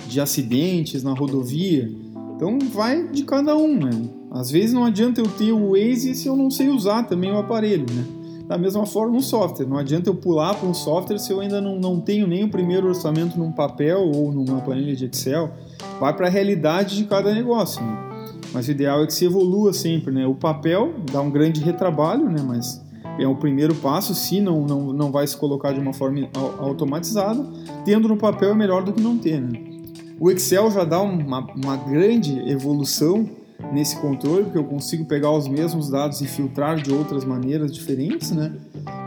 de 0.08 0.22
acidentes 0.22 1.04
na 1.04 1.13
rodovia. 1.13 1.92
Então 2.36 2.58
vai 2.72 3.08
de 3.08 3.24
cada 3.24 3.56
um 3.58 3.78
né? 3.78 3.92
Às 4.32 4.50
vezes 4.50 4.74
não 4.74 4.86
adianta 4.86 5.20
eu 5.20 5.28
ter 5.28 5.52
o 5.52 5.72
Waze 5.72 6.16
se 6.16 6.28
eu 6.28 6.36
não 6.36 6.50
sei 6.50 6.70
usar 6.70 7.04
também 7.04 7.32
o 7.32 7.38
aparelho 7.38 7.86
né 7.92 8.23
da 8.48 8.58
mesma 8.58 8.86
forma, 8.86 9.16
um 9.16 9.22
software. 9.22 9.66
Não 9.66 9.78
adianta 9.78 10.10
eu 10.10 10.16
pular 10.16 10.56
para 10.56 10.68
um 10.68 10.74
software 10.74 11.18
se 11.18 11.32
eu 11.32 11.40
ainda 11.40 11.62
não, 11.62 11.80
não 11.80 12.00
tenho 12.00 12.28
nem 12.28 12.44
o 12.44 12.50
primeiro 12.50 12.88
orçamento 12.88 13.38
num 13.38 13.52
papel 13.52 14.00
ou 14.00 14.32
numa 14.32 14.62
planilha 14.62 14.96
de 14.96 15.06
Excel. 15.06 15.52
Vai 16.00 16.14
para 16.16 16.28
a 16.28 16.30
realidade 16.30 16.98
de 16.98 17.06
cada 17.06 17.34
negócio. 17.34 17.82
Né? 17.82 17.98
Mas 18.54 18.68
o 18.68 18.72
ideal 18.72 19.02
é 19.02 19.08
que 19.08 19.14
se 19.14 19.26
evolua 19.26 19.72
sempre. 19.72 20.14
Né? 20.14 20.28
O 20.28 20.36
papel 20.36 20.94
dá 21.12 21.22
um 21.22 21.32
grande 21.32 21.62
retrabalho, 21.62 22.30
né? 22.30 22.44
mas 22.46 22.84
é 23.18 23.26
o 23.26 23.36
primeiro 23.36 23.74
passo, 23.76 24.14
se 24.14 24.42
não, 24.42 24.66
não, 24.66 24.92
não 24.92 25.12
vai 25.12 25.26
se 25.26 25.38
colocar 25.38 25.72
de 25.72 25.80
uma 25.80 25.94
forma 25.94 26.28
automatizada. 26.60 27.46
Tendo 27.86 28.08
no 28.08 28.18
papel 28.18 28.52
é 28.52 28.56
melhor 28.56 28.84
do 28.84 28.92
que 28.92 29.02
não 29.02 29.18
ter. 29.18 29.40
Né? 29.40 29.60
O 30.20 30.30
Excel 30.30 30.70
já 30.70 30.84
dá 30.84 31.02
uma, 31.02 31.40
uma 31.56 31.78
grande 31.78 32.40
evolução 32.50 33.28
nesse 33.71 33.97
controle, 33.97 34.43
porque 34.43 34.58
eu 34.58 34.63
consigo 34.63 35.06
pegar 35.06 35.32
os 35.32 35.47
mesmos 35.47 35.89
dados 35.89 36.21
e 36.21 36.28
filtrar 36.28 36.82
de 36.82 36.91
outras 36.91 37.23
maneiras 37.23 37.71
diferentes, 37.73 38.32
né? 38.32 38.52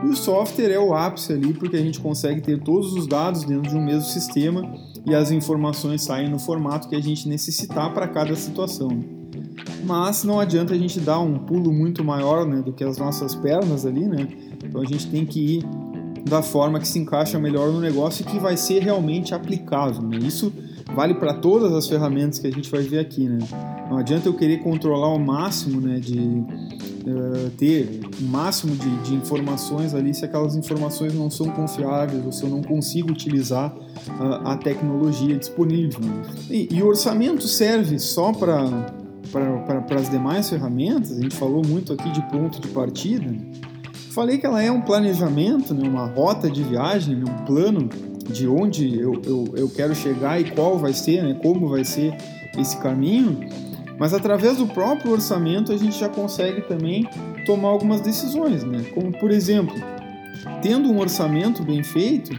E 0.04 0.06
o 0.08 0.16
software 0.16 0.70
é 0.70 0.78
o 0.78 0.94
ápice 0.94 1.32
ali, 1.32 1.52
porque 1.52 1.76
a 1.76 1.80
gente 1.80 2.00
consegue 2.00 2.40
ter 2.40 2.60
todos 2.62 2.92
os 2.92 3.06
dados 3.06 3.44
dentro 3.44 3.70
de 3.70 3.76
um 3.76 3.84
mesmo 3.84 4.04
sistema 4.04 4.62
e 5.04 5.14
as 5.14 5.30
informações 5.30 6.02
saem 6.02 6.28
no 6.28 6.38
formato 6.38 6.88
que 6.88 6.96
a 6.96 7.00
gente 7.00 7.28
necessitar 7.28 7.92
para 7.94 8.08
cada 8.08 8.34
situação. 8.34 8.88
Mas 9.84 10.24
não 10.24 10.40
adianta 10.40 10.74
a 10.74 10.78
gente 10.78 10.98
dar 10.98 11.20
um 11.20 11.38
pulo 11.38 11.72
muito 11.72 12.04
maior 12.04 12.46
né, 12.46 12.60
do 12.60 12.72
que 12.72 12.82
as 12.82 12.98
nossas 12.98 13.34
pernas 13.34 13.86
ali, 13.86 14.04
né? 14.04 14.26
Então 14.64 14.80
a 14.80 14.84
gente 14.84 15.08
tem 15.08 15.24
que 15.24 15.58
ir 15.58 15.64
da 16.28 16.42
forma 16.42 16.80
que 16.80 16.88
se 16.88 16.98
encaixa 16.98 17.38
melhor 17.38 17.70
no 17.70 17.80
negócio 17.80 18.22
e 18.22 18.24
que 18.24 18.38
vai 18.38 18.56
ser 18.56 18.82
realmente 18.82 19.32
aplicável. 19.32 20.02
Né? 20.02 20.18
Isso 20.18 20.52
vale 20.94 21.14
para 21.14 21.35
todas 21.35 21.72
as 21.72 21.88
ferramentas 21.88 22.38
que 22.38 22.46
a 22.46 22.51
gente 22.51 22.70
vai 22.70 22.83
ver 22.83 23.01
aqui, 23.01 23.29
né? 23.29 23.38
Não 23.90 23.99
adianta 23.99 24.29
eu 24.29 24.35
querer 24.35 24.59
controlar 24.59 25.09
o 25.09 25.18
máximo, 25.18 25.81
né, 25.81 26.01
de 26.01 26.18
uh, 26.18 27.51
ter 27.57 28.01
o 28.20 28.25
máximo 28.25 28.75
de, 28.75 28.90
de, 29.03 29.14
informações 29.14 29.94
ali 29.94 30.12
se 30.12 30.25
aquelas 30.25 30.57
informações 30.57 31.14
não 31.14 31.31
são 31.31 31.49
confiáveis 31.51 32.25
ou 32.25 32.33
se 32.33 32.42
eu 32.42 32.51
não 32.51 32.62
consigo 32.62 33.12
utilizar 33.12 33.72
uh, 33.75 34.49
a 34.49 34.57
tecnologia 34.57 35.37
disponível. 35.37 36.01
E, 36.51 36.68
e, 36.70 36.83
o 36.83 36.88
orçamento 36.88 37.46
serve 37.46 37.99
só 37.99 38.33
para 38.33 38.94
para 39.33 40.01
as 40.01 40.09
demais 40.09 40.49
ferramentas, 40.49 41.18
a 41.18 41.20
gente 41.20 41.35
falou 41.35 41.61
muito 41.66 41.92
aqui 41.92 42.11
de 42.11 42.22
ponto 42.31 42.61
de 42.61 42.68
partida. 42.68 43.35
Falei 44.12 44.38
que 44.38 44.46
ela 44.46 44.62
é 44.62 44.70
um 44.70 44.81
planejamento, 44.81 45.75
né, 45.75 45.87
uma 45.87 46.07
rota 46.07 46.49
de 46.49 46.62
viagem, 46.62 47.16
né, 47.16 47.25
um 47.29 47.44
plano 47.44 47.88
de 48.28 48.46
onde 48.46 48.98
eu, 48.98 49.20
eu, 49.24 49.44
eu 49.56 49.68
quero 49.68 49.94
chegar 49.94 50.40
e 50.40 50.50
qual 50.50 50.78
vai 50.78 50.92
ser, 50.92 51.22
né, 51.22 51.34
como 51.42 51.68
vai 51.68 51.84
ser 51.84 52.14
esse 52.58 52.76
caminho, 52.78 53.40
mas 53.98 54.12
através 54.12 54.58
do 54.58 54.66
próprio 54.66 55.12
orçamento 55.12 55.72
a 55.72 55.76
gente 55.76 55.98
já 55.98 56.08
consegue 56.08 56.62
também 56.62 57.08
tomar 57.44 57.68
algumas 57.68 58.00
decisões, 58.00 58.62
né? 58.62 58.84
Como 58.94 59.12
por 59.18 59.30
exemplo, 59.30 59.74
tendo 60.62 60.90
um 60.90 60.98
orçamento 60.98 61.62
bem 61.62 61.82
feito, 61.82 62.36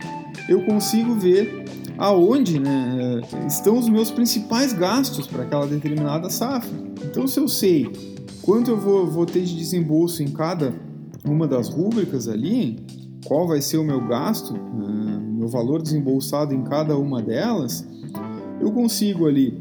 eu 0.48 0.64
consigo 0.66 1.16
ver 1.16 1.66
aonde 1.98 2.60
né, 2.60 3.22
estão 3.48 3.78
os 3.78 3.90
meus 3.90 4.12
principais 4.12 4.72
gastos 4.72 5.26
para 5.26 5.44
aquela 5.44 5.66
determinada 5.66 6.30
safra. 6.30 6.70
Então, 7.04 7.28
se 7.28 7.40
eu 7.40 7.48
sei 7.48 7.92
quanto 8.42 8.72
eu 8.72 8.78
vou, 8.78 9.08
vou 9.08 9.26
ter 9.26 9.42
de 9.42 9.56
desembolso 9.56 10.22
em 10.22 10.28
cada 10.28 10.74
uma 11.26 11.48
das 11.48 11.70
rúbricas 11.70 12.28
ali, 12.28 12.80
qual 13.26 13.48
vai 13.48 13.62
ser 13.62 13.78
o 13.78 13.84
meu 13.84 14.06
gasto, 14.08 14.54
uh, 14.54 15.07
meu 15.48 15.50
valor 15.50 15.82
desembolsado 15.82 16.54
em 16.54 16.62
cada 16.62 16.98
uma 16.98 17.22
delas, 17.22 17.88
eu 18.60 18.70
consigo 18.72 19.26
ali, 19.26 19.58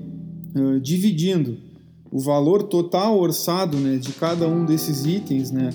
uh, 0.55 0.81
dividindo 0.81 1.59
o 2.11 2.19
valor 2.19 2.65
total 2.65 3.19
orçado 3.19 3.77
né, 3.77 3.97
de 3.97 4.13
cada 4.13 4.49
um 4.49 4.65
desses 4.65 5.07
itens, 5.07 5.53
né, 5.53 5.71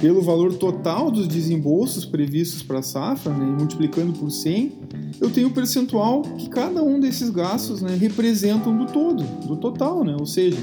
pelo 0.00 0.20
valor 0.20 0.54
total 0.54 1.10
dos 1.10 1.28
desembolsos 1.28 2.04
previstos 2.04 2.62
para 2.62 2.80
a 2.80 2.82
safra, 2.82 3.32
né, 3.32 3.44
multiplicando 3.56 4.12
por 4.14 4.30
100, 4.30 4.72
eu 5.20 5.30
tenho 5.30 5.48
o 5.48 5.52
percentual 5.52 6.22
que 6.22 6.48
cada 6.48 6.82
um 6.82 6.98
desses 6.98 7.30
gastos 7.30 7.80
né, 7.80 7.96
representam 7.96 8.76
do 8.76 8.86
todo, 8.86 9.22
do 9.46 9.56
total, 9.56 10.02
né, 10.02 10.16
ou 10.18 10.26
seja, 10.26 10.58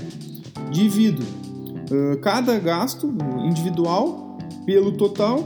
divido 0.71 1.23
uh, 1.23 2.17
cada 2.19 2.59
gasto 2.59 3.13
individual 3.45 4.37
pelo 4.65 4.91
total 4.93 5.45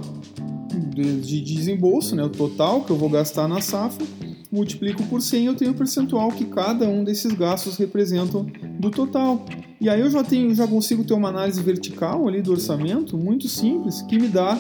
de, 0.80 1.22
de 1.22 1.42
desembolso, 1.42 2.16
né, 2.16 2.24
o 2.24 2.30
total 2.30 2.82
que 2.82 2.92
eu 2.92 2.98
vou 2.98 3.10
gastar 3.10 3.48
na 3.48 3.62
safra, 3.62 4.06
multiplico 4.52 5.04
por 5.04 5.22
100 5.22 5.46
eu 5.46 5.56
tenho 5.56 5.72
o 5.72 5.76
percentual 5.76 6.30
que 6.30 6.46
cada 6.46 6.88
um 6.88 7.04
desses 7.04 7.34
gastos 7.34 7.78
representam 7.78 8.46
do 8.80 8.90
total. 8.90 9.46
E 9.80 9.90
aí 9.90 10.00
eu 10.02 10.10
já 10.10 10.24
tenho, 10.24 10.54
já 10.56 10.68
consigo 10.68 11.04
ter 11.04 11.14
uma 11.14 11.30
análise 11.30 11.62
vertical 11.62 12.28
ali 12.28 12.42
do 12.42 12.52
orçamento, 12.52 13.18
muito 13.18 13.48
simples, 13.48 14.02
que 14.04 14.18
me 14.18 14.28
dá 14.28 14.58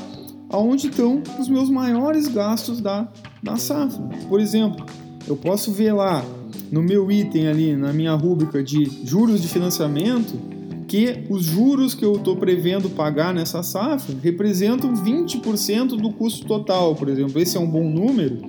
aonde 0.49 0.87
estão 0.87 1.21
os 1.39 1.49
meus 1.49 1.69
maiores 1.69 2.27
gastos 2.27 2.79
da, 2.79 3.07
da 3.41 3.57
safra. 3.57 4.03
Por 4.29 4.39
exemplo, 4.39 4.85
eu 5.27 5.35
posso 5.35 5.71
ver 5.71 5.93
lá 5.93 6.23
no 6.71 6.83
meu 6.83 7.11
item 7.11 7.47
ali, 7.47 7.75
na 7.75 7.91
minha 7.91 8.13
rúbrica 8.13 8.63
de 8.63 8.85
juros 9.05 9.41
de 9.41 9.47
financiamento, 9.47 10.39
que 10.87 11.25
os 11.29 11.43
juros 11.43 11.93
que 11.93 12.05
eu 12.05 12.13
estou 12.13 12.37
prevendo 12.37 12.89
pagar 12.89 13.33
nessa 13.33 13.61
safra 13.61 14.15
representam 14.23 14.93
20% 14.93 15.89
do 15.89 16.11
custo 16.11 16.47
total, 16.47 16.95
por 16.95 17.09
exemplo. 17.09 17.39
Esse 17.41 17.57
é 17.57 17.59
um 17.59 17.69
bom 17.69 17.89
número 17.89 18.41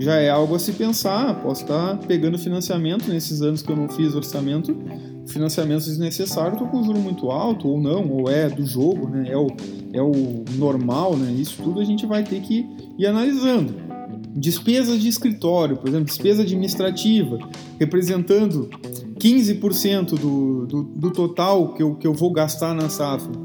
já 0.00 0.16
é 0.16 0.30
algo 0.30 0.54
a 0.54 0.58
se 0.58 0.72
pensar. 0.72 1.40
Posso 1.42 1.62
estar 1.62 1.98
pegando 1.98 2.38
financiamento 2.38 3.08
nesses 3.08 3.42
anos 3.42 3.62
que 3.62 3.70
eu 3.70 3.76
não 3.76 3.88
fiz 3.88 4.14
orçamento, 4.14 4.76
financiamento 5.26 5.84
desnecessário, 5.84 6.52
estou 6.52 6.68
com 6.68 6.82
juro 6.82 6.98
muito 6.98 7.30
alto 7.30 7.68
ou 7.68 7.80
não, 7.80 8.08
ou 8.10 8.30
é 8.30 8.48
do 8.48 8.64
jogo, 8.66 9.08
né? 9.08 9.30
é, 9.30 9.36
o, 9.36 9.46
é 9.92 10.02
o 10.02 10.44
normal, 10.56 11.16
né? 11.16 11.32
isso 11.32 11.62
tudo 11.62 11.80
a 11.80 11.84
gente 11.84 12.06
vai 12.06 12.22
ter 12.22 12.40
que 12.40 12.66
ir 12.98 13.06
analisando. 13.06 13.74
Despesas 14.34 15.00
de 15.00 15.08
escritório, 15.08 15.76
por 15.76 15.88
exemplo, 15.88 16.06
despesa 16.06 16.42
administrativa, 16.42 17.38
representando 17.78 18.68
15% 19.18 20.18
do, 20.18 20.66
do, 20.66 20.82
do 20.82 21.10
total 21.12 21.72
que 21.72 21.82
eu, 21.82 21.94
que 21.94 22.06
eu 22.06 22.12
vou 22.12 22.32
gastar 22.32 22.74
na 22.74 22.88
safra 22.88 23.44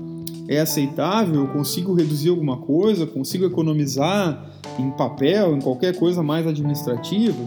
é 0.50 0.60
aceitável? 0.60 1.42
Eu 1.42 1.48
consigo 1.50 1.94
reduzir 1.94 2.30
alguma 2.30 2.58
coisa? 2.58 3.06
Consigo 3.06 3.46
economizar 3.46 4.52
em 4.80 4.90
papel, 4.90 5.56
em 5.56 5.62
qualquer 5.62 5.96
coisa 5.96 6.24
mais 6.24 6.48
administrativa? 6.48 7.38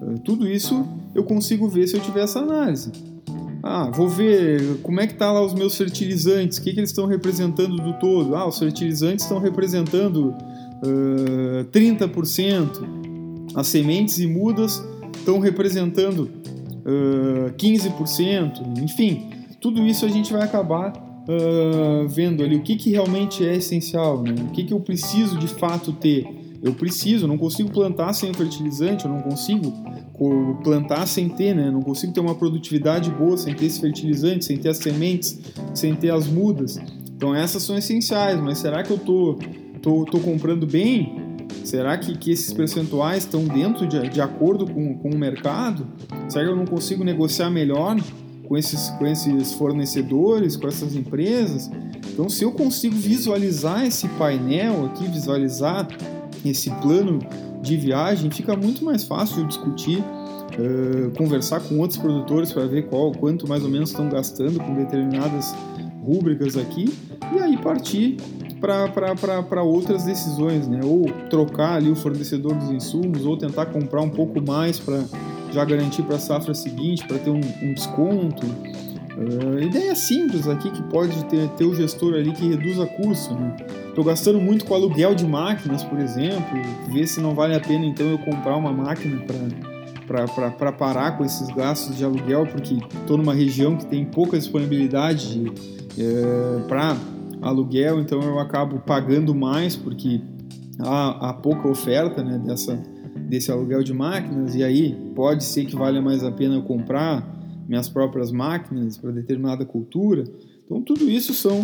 Eh, 0.00 0.20
tudo 0.24 0.46
isso 0.48 0.86
eu 1.12 1.24
consigo 1.24 1.68
ver 1.68 1.88
se 1.88 1.96
eu 1.96 2.00
tiver 2.00 2.22
essa 2.22 2.38
análise. 2.38 2.92
Ah, 3.60 3.90
vou 3.92 4.08
ver 4.08 4.78
como 4.82 5.00
é 5.00 5.06
que 5.06 5.14
tá 5.14 5.32
lá 5.32 5.44
os 5.44 5.52
meus 5.52 5.76
fertilizantes, 5.76 6.58
o 6.58 6.62
que, 6.62 6.72
que 6.72 6.78
eles 6.78 6.90
estão 6.90 7.06
representando 7.06 7.76
do 7.76 7.94
todo. 7.94 8.36
Ah, 8.36 8.46
os 8.46 8.58
fertilizantes 8.58 9.24
estão 9.24 9.40
representando 9.40 10.32
uh, 10.82 11.64
30%, 11.70 13.52
as 13.54 13.66
sementes 13.66 14.18
e 14.18 14.26
mudas 14.26 14.82
estão 15.16 15.38
representando 15.38 16.30
uh, 16.84 17.52
15%, 17.56 18.82
enfim, 18.82 19.30
tudo 19.60 19.86
isso 19.86 20.04
a 20.04 20.08
gente 20.08 20.32
vai 20.32 20.42
acabar 20.42 20.92
uh, 20.92 22.08
vendo 22.08 22.42
ali 22.42 22.56
o 22.56 22.62
que, 22.62 22.76
que 22.76 22.90
realmente 22.90 23.46
é 23.46 23.56
essencial, 23.56 24.22
né? 24.22 24.34
o 24.48 24.50
que, 24.52 24.64
que 24.64 24.74
eu 24.74 24.80
preciso 24.80 25.38
de 25.38 25.48
fato 25.48 25.92
ter. 25.92 26.26
Eu 26.62 26.72
preciso, 26.72 27.28
não 27.28 27.36
consigo 27.36 27.70
plantar 27.70 28.14
sem 28.14 28.32
fertilizante, 28.32 29.04
eu 29.04 29.10
não 29.10 29.20
consigo 29.20 29.70
plantar 30.62 31.06
sem 31.06 31.28
ter, 31.28 31.54
né? 31.54 31.70
Não 31.70 31.82
consigo 31.82 32.10
ter 32.12 32.20
uma 32.20 32.34
produtividade 32.34 33.10
boa 33.10 33.36
sem 33.36 33.54
ter 33.54 33.66
esse 33.66 33.78
fertilizante, 33.80 34.46
sem 34.46 34.56
ter 34.56 34.70
as 34.70 34.78
sementes, 34.78 35.38
sem 35.74 35.94
ter 35.94 36.10
as 36.10 36.26
mudas. 36.26 36.80
Então 37.14 37.34
essas 37.34 37.62
são 37.62 37.76
essenciais, 37.76 38.40
mas 38.40 38.58
será 38.58 38.82
que 38.82 38.90
eu 38.90 38.98
tô, 38.98 39.38
tô, 39.84 40.06
tô 40.06 40.18
comprando 40.18 40.66
bem? 40.66 41.22
Será 41.62 41.96
que, 41.98 42.16
que 42.16 42.32
esses 42.32 42.52
percentuais 42.52 43.24
estão 43.24 43.44
dentro 43.44 43.86
de, 43.86 44.08
de 44.08 44.20
acordo 44.20 44.66
com, 44.66 44.96
com 44.98 45.10
o 45.10 45.18
mercado? 45.18 45.86
Será 46.28 46.44
que 46.44 46.50
eu 46.50 46.56
não 46.56 46.66
consigo 46.66 47.04
negociar 47.04 47.50
melhor 47.50 47.96
com 48.48 48.56
esses, 48.56 48.90
com 48.90 49.06
esses 49.06 49.52
fornecedores, 49.54 50.56
com 50.56 50.68
essas 50.68 50.94
empresas. 50.94 51.70
Então, 52.12 52.28
se 52.28 52.44
eu 52.44 52.52
consigo 52.52 52.94
visualizar 52.94 53.84
esse 53.84 54.06
painel 54.08 54.86
aqui, 54.86 55.06
visualizar 55.06 55.88
esse 56.44 56.70
plano 56.70 57.18
de 57.62 57.76
viagem, 57.76 58.30
fica 58.30 58.54
muito 58.54 58.84
mais 58.84 59.04
fácil 59.04 59.46
discutir, 59.46 59.98
uh, 59.98 61.10
conversar 61.16 61.60
com 61.60 61.78
outros 61.78 61.98
produtores 61.98 62.52
para 62.52 62.66
ver 62.66 62.86
qual, 62.86 63.12
quanto 63.12 63.48
mais 63.48 63.62
ou 63.62 63.70
menos 63.70 63.90
estão 63.90 64.08
gastando 64.08 64.60
com 64.60 64.74
determinadas 64.74 65.54
rúbricas 66.04 66.56
aqui 66.56 66.92
e 67.34 67.38
aí 67.38 67.56
partir 67.56 68.18
para 68.64 69.62
outras 69.62 70.04
decisões, 70.04 70.66
né? 70.66 70.80
Ou 70.82 71.04
trocar 71.28 71.74
ali 71.74 71.90
o 71.90 71.96
fornecedor 71.96 72.54
dos 72.54 72.70
insumos, 72.70 73.24
ou 73.26 73.36
tentar 73.36 73.66
comprar 73.66 74.00
um 74.00 74.08
pouco 74.08 74.40
mais 74.40 74.78
para 74.78 75.04
já 75.52 75.64
garantir 75.64 76.02
para 76.02 76.16
a 76.16 76.18
safra 76.18 76.54
seguinte, 76.54 77.06
para 77.06 77.18
ter 77.18 77.30
um, 77.30 77.40
um 77.62 77.74
desconto. 77.74 78.46
Uh, 79.16 79.62
ideia 79.62 79.94
simples 79.94 80.48
aqui 80.48 80.70
que 80.70 80.82
pode 80.84 81.24
ter, 81.26 81.48
ter 81.50 81.64
o 81.64 81.74
gestor 81.74 82.14
ali 82.14 82.32
que 82.32 82.48
reduza 82.48 82.86
custo. 82.86 83.34
Né? 83.34 83.56
Gastando 84.04 84.40
muito 84.40 84.64
com 84.64 84.74
aluguel 84.74 85.14
de 85.14 85.24
máquinas, 85.24 85.84
por 85.84 86.00
exemplo, 86.00 86.60
ver 86.92 87.06
se 87.06 87.20
não 87.20 87.34
vale 87.34 87.54
a 87.54 87.60
pena 87.60 87.86
então 87.86 88.06
eu 88.06 88.18
comprar 88.18 88.56
uma 88.56 88.72
máquina 88.72 89.22
para 90.06 90.72
parar 90.72 91.16
com 91.16 91.24
esses 91.24 91.48
gastos 91.54 91.96
de 91.96 92.04
aluguel, 92.04 92.46
porque 92.46 92.74
estou 92.74 93.16
numa 93.16 93.32
região 93.32 93.76
que 93.76 93.86
tem 93.86 94.04
pouca 94.04 94.36
disponibilidade 94.36 95.44
é, 95.96 96.66
para 96.66 96.96
aluguel, 97.44 98.00
então 98.00 98.20
eu 98.22 98.38
acabo 98.38 98.78
pagando 98.80 99.34
mais 99.34 99.76
porque 99.76 100.20
há, 100.78 101.28
há 101.28 101.32
pouca 101.34 101.68
oferta 101.68 102.22
né, 102.22 102.38
dessa, 102.44 102.74
desse 103.28 103.52
aluguel 103.52 103.82
de 103.82 103.92
máquinas, 103.92 104.54
e 104.54 104.64
aí 104.64 104.96
pode 105.14 105.44
ser 105.44 105.66
que 105.66 105.76
valha 105.76 106.00
mais 106.00 106.24
a 106.24 106.32
pena 106.32 106.54
eu 106.54 106.62
comprar 106.62 107.32
minhas 107.68 107.88
próprias 107.88 108.32
máquinas 108.32 108.96
para 108.96 109.10
determinada 109.10 109.64
cultura. 109.64 110.24
Então, 110.64 110.80
tudo 110.80 111.10
isso 111.10 111.34
são 111.34 111.60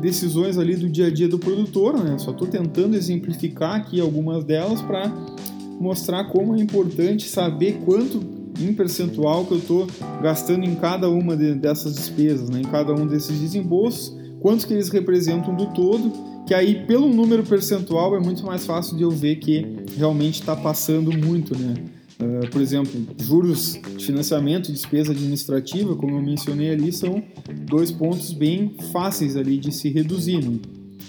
decisões 0.00 0.56
ali 0.56 0.76
do 0.76 0.88
dia 0.88 1.08
a 1.08 1.10
dia 1.10 1.28
do 1.28 1.38
produtor, 1.38 2.02
né? 2.02 2.16
Só 2.18 2.30
estou 2.30 2.46
tentando 2.46 2.94
exemplificar 2.94 3.74
aqui 3.74 4.00
algumas 4.00 4.44
delas 4.44 4.80
para 4.80 5.12
mostrar 5.80 6.24
como 6.24 6.54
é 6.54 6.60
importante 6.60 7.28
saber 7.28 7.80
quanto 7.84 8.20
em 8.60 8.72
percentual 8.72 9.44
que 9.44 9.52
eu 9.52 9.58
estou 9.58 9.86
gastando 10.22 10.64
em 10.64 10.74
cada 10.76 11.10
uma 11.10 11.36
de, 11.36 11.54
dessas 11.54 11.94
despesas, 11.94 12.48
né? 12.48 12.60
em 12.60 12.64
cada 12.64 12.94
um 12.94 13.06
desses 13.06 13.38
desembolsos 13.38 14.16
quantos 14.46 14.64
que 14.64 14.72
eles 14.72 14.90
representam 14.90 15.56
do 15.56 15.66
todo, 15.66 16.12
que 16.46 16.54
aí 16.54 16.86
pelo 16.86 17.08
número 17.08 17.42
percentual 17.42 18.14
é 18.14 18.20
muito 18.20 18.46
mais 18.46 18.64
fácil 18.64 18.96
de 18.96 19.02
eu 19.02 19.10
ver 19.10 19.40
que 19.40 19.66
realmente 19.96 20.38
está 20.38 20.54
passando 20.54 21.10
muito, 21.12 21.58
né? 21.58 21.74
Uh, 22.20 22.48
por 22.48 22.60
exemplo, 22.60 22.92
juros 23.18 23.76
de 23.96 24.04
financiamento, 24.04 24.70
despesa 24.70 25.10
administrativa, 25.10 25.96
como 25.96 26.14
eu 26.14 26.22
mencionei 26.22 26.70
ali, 26.70 26.92
são 26.92 27.20
dois 27.68 27.90
pontos 27.90 28.32
bem 28.32 28.76
fáceis 28.92 29.36
ali 29.36 29.58
de 29.58 29.72
se 29.72 29.88
reduzir, 29.88 30.40
né? 30.40 30.60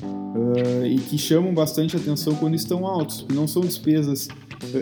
uh, 0.02 0.86
e 0.88 0.98
que 0.98 1.16
chamam 1.20 1.54
bastante 1.54 1.96
atenção 1.96 2.34
quando 2.36 2.56
estão 2.56 2.88
altos, 2.88 3.24
não 3.32 3.48
são 3.48 3.62
despesas 3.62 4.28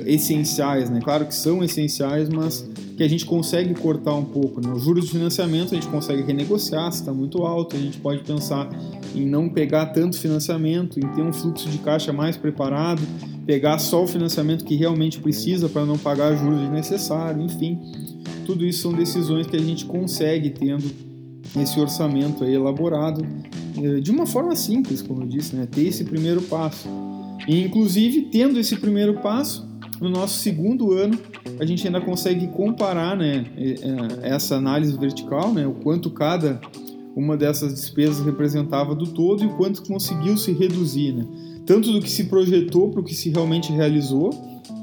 essenciais, 0.06 0.90
né? 0.90 1.00
Claro 1.04 1.26
que 1.26 1.36
são 1.36 1.64
essenciais, 1.64 2.30
mas 2.30 2.68
que 2.96 3.04
a 3.04 3.08
gente 3.08 3.26
consegue 3.26 3.74
cortar 3.74 4.14
um 4.16 4.24
pouco. 4.24 4.62
Né? 4.62 4.72
Os 4.74 4.84
juros 4.84 5.06
de 5.06 5.12
financiamento 5.12 5.74
a 5.74 5.76
gente 5.76 5.88
consegue 5.88 6.22
renegociar 6.22 6.92
se 6.92 7.02
está 7.02 7.14
muito 7.14 7.44
alto, 7.44 7.76
a 7.76 7.80
gente 7.80 7.98
pode 7.98 8.24
pensar 8.24 8.70
em 9.14 9.26
não 9.26 9.50
pegar 9.50 9.88
tanto 9.88 10.18
financiamento, 10.18 11.00
em 11.00 11.08
ter 11.14 11.22
um 11.22 11.34
fluxo 11.34 11.70
de 11.70 11.78
caixa 11.80 12.14
mais 12.14 12.38
preparado, 12.38 13.02
pegar 13.46 13.78
só 13.80 14.04
o 14.04 14.08
financiamento 14.08 14.64
que 14.64 14.76
realmente 14.76 15.20
precisa 15.20 15.68
para 15.68 15.86
não 15.86 15.98
pagar 15.98 16.36
juros 16.36 16.60
desnecessários, 16.62 17.54
enfim. 17.54 17.80
Tudo 18.46 18.66
isso 18.66 18.84
são 18.84 18.94
decisões 18.94 19.48
que 19.48 19.56
a 19.56 19.62
gente 19.62 19.86
consegue 19.86 20.50
tendo 20.50 20.86
esse 21.60 21.80
orçamento 21.80 22.44
elaborado 22.44 23.26
eh, 23.78 24.00
de 24.00 24.12
uma 24.12 24.26
forma 24.26 24.56
simples, 24.56 25.02
como 25.02 25.24
eu 25.24 25.28
disse, 25.28 25.56
né? 25.56 25.68
ter 25.70 25.88
esse 25.88 26.04
primeiro 26.04 26.42
passo. 26.42 26.88
E, 27.48 27.64
inclusive, 27.64 28.24
tendo 28.32 28.60
esse 28.60 28.76
primeiro 28.76 29.16
passo, 29.22 29.68
no 30.02 30.10
nosso 30.10 30.40
segundo 30.40 30.94
ano, 30.94 31.18
a 31.60 31.66
gente 31.66 31.86
ainda 31.86 32.02
consegue 32.02 32.48
comparar 32.48 33.16
né, 33.16 33.46
essa 34.22 34.56
análise 34.56 34.98
vertical, 34.98 35.54
né, 35.54 35.66
o 35.66 35.74
quanto 35.74 36.10
cada 36.10 36.60
uma 37.16 37.38
dessas 37.38 37.74
despesas 37.74 38.26
representava 38.26 38.94
do 38.94 39.08
todo 39.08 39.44
e 39.44 39.48
o 39.48 39.56
quanto 39.56 39.84
conseguiu 39.84 40.38
se 40.38 40.52
reduzir. 40.52 41.14
Né? 41.14 41.26
Tanto 41.66 41.92
do 41.94 42.02
que 42.02 42.10
se 42.10 42.26
projetou 42.26 42.92
para 42.92 43.00
o 43.00 43.04
que 43.04 43.16
se 43.16 43.30
realmente 43.30 43.72
realizou, 43.72 44.32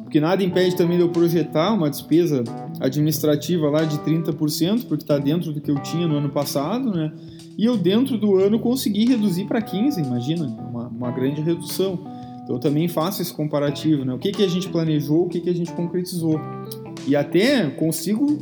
porque 0.03 0.21
nada 0.21 0.43
impede 0.43 0.77
também 0.77 0.97
de 0.97 1.03
eu 1.03 1.09
projetar 1.11 1.73
uma 1.73 1.88
despesa 1.88 2.43
administrativa 2.81 3.71
lá 3.71 3.85
de 3.85 3.99
30%, 3.99 4.87
porque 4.87 5.05
está 5.05 5.19
dentro 5.19 5.53
do 5.53 5.61
que 5.61 5.71
eu 5.71 5.79
tinha 5.81 6.07
no 6.07 6.17
ano 6.17 6.29
passado, 6.29 6.91
né? 6.91 7.12
E 7.57 7.65
eu 7.65 7.77
dentro 7.77 8.19
do 8.19 8.37
ano 8.37 8.59
consegui 8.59 9.07
reduzir 9.07 9.45
para 9.45 9.62
15%, 9.62 10.05
imagina, 10.05 10.47
uma, 10.47 10.88
uma 10.88 11.11
grande 11.11 11.41
redução. 11.41 11.99
Então 12.43 12.57
eu 12.57 12.61
também 12.61 12.89
faço 12.89 13.23
esse 13.23 13.33
comparativo, 13.33 14.05
né? 14.05 14.13
O 14.13 14.19
que, 14.19 14.33
que 14.33 14.43
a 14.43 14.49
gente 14.49 14.69
planejou, 14.69 15.27
o 15.27 15.29
que, 15.29 15.41
que 15.41 15.51
a 15.51 15.55
gente 15.55 15.73
concretizou. 15.73 16.41
E 17.07 17.17
até 17.17 17.69
consigo 17.71 18.39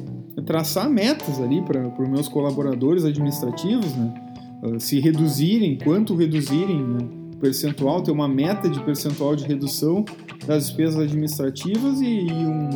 traçar 0.46 0.88
metas 0.88 1.40
ali 1.40 1.60
para 1.62 1.86
os 1.86 2.08
meus 2.08 2.28
colaboradores 2.28 3.04
administrativos, 3.04 3.94
né? 3.94 4.14
Ah, 4.62 4.78
se 4.78 5.00
reduzirem, 5.00 5.78
quanto 5.78 6.14
reduzirem, 6.14 6.82
né? 6.82 7.08
percentual, 7.40 8.02
ter 8.02 8.10
uma 8.10 8.28
meta 8.28 8.68
de 8.68 8.78
percentual 8.80 9.34
de 9.34 9.44
redução 9.46 10.04
das 10.46 10.66
despesas 10.66 11.00
administrativas 11.00 12.00
e, 12.00 12.26
e 12.26 12.32
um, 12.32 12.70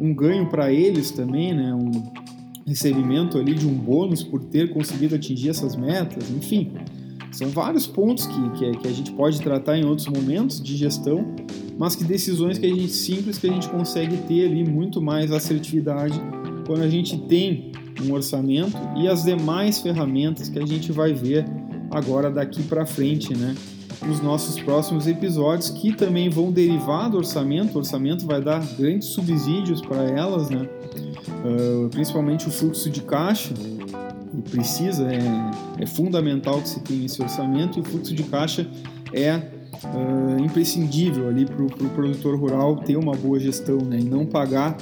um 0.00 0.14
ganho 0.14 0.48
para 0.48 0.72
eles 0.72 1.10
também, 1.10 1.52
né? 1.52 1.74
Um 1.74 1.90
recebimento 2.66 3.38
ali 3.38 3.54
de 3.54 3.66
um 3.66 3.74
bônus 3.74 4.22
por 4.22 4.44
ter 4.44 4.70
conseguido 4.72 5.14
atingir 5.14 5.48
essas 5.48 5.74
metas, 5.74 6.30
enfim. 6.30 6.72
São 7.32 7.48
vários 7.48 7.86
pontos 7.86 8.26
que, 8.26 8.50
que, 8.50 8.78
que, 8.78 8.88
a 8.88 8.92
gente 8.92 9.12
pode 9.12 9.40
tratar 9.40 9.76
em 9.76 9.84
outros 9.84 10.08
momentos 10.08 10.60
de 10.62 10.76
gestão, 10.76 11.26
mas 11.78 11.94
que 11.94 12.04
decisões 12.04 12.58
que 12.58 12.66
a 12.66 12.68
gente 12.68 12.88
simples 12.88 13.38
que 13.38 13.48
a 13.48 13.52
gente 13.52 13.68
consegue 13.68 14.16
ter 14.28 14.46
ali 14.46 14.64
muito 14.64 15.00
mais 15.00 15.30
assertividade 15.30 16.20
quando 16.66 16.82
a 16.82 16.88
gente 16.88 17.18
tem 17.18 17.72
um 18.04 18.12
orçamento 18.12 18.76
e 18.96 19.08
as 19.08 19.24
demais 19.24 19.80
ferramentas 19.80 20.48
que 20.48 20.58
a 20.58 20.66
gente 20.66 20.92
vai 20.92 21.12
ver 21.12 21.44
agora 21.90 22.30
daqui 22.30 22.62
para 22.62 22.86
frente, 22.86 23.36
né? 23.36 23.54
Nos 24.06 24.20
nossos 24.20 24.60
próximos 24.60 25.08
episódios 25.08 25.70
que 25.70 25.92
também 25.92 26.28
vão 26.28 26.52
derivar 26.52 27.10
do 27.10 27.16
orçamento. 27.16 27.74
O 27.74 27.78
orçamento 27.78 28.26
vai 28.26 28.40
dar 28.40 28.64
grandes 28.78 29.08
subsídios 29.08 29.80
para 29.80 30.04
elas, 30.04 30.48
né? 30.50 30.68
Uh, 31.44 31.88
principalmente 31.88 32.46
o 32.46 32.50
fluxo 32.50 32.88
de 32.90 33.02
caixa 33.02 33.54
e 34.32 34.42
precisa, 34.42 35.08
é, 35.12 35.82
é 35.82 35.86
fundamental 35.86 36.60
que 36.60 36.68
se 36.68 36.80
tenha 36.80 37.06
esse 37.06 37.20
orçamento 37.22 37.78
e 37.78 37.82
o 37.82 37.84
fluxo 37.84 38.14
de 38.14 38.22
caixa 38.24 38.68
é 39.12 39.36
uh, 39.36 40.40
imprescindível 40.40 41.28
ali 41.28 41.46
para 41.46 41.62
o 41.62 41.66
pro 41.66 41.88
produtor 41.90 42.38
rural 42.38 42.76
ter 42.76 42.96
uma 42.96 43.14
boa 43.14 43.38
gestão 43.38 43.78
né, 43.78 43.98
e 44.00 44.04
não 44.04 44.26
pagar, 44.26 44.76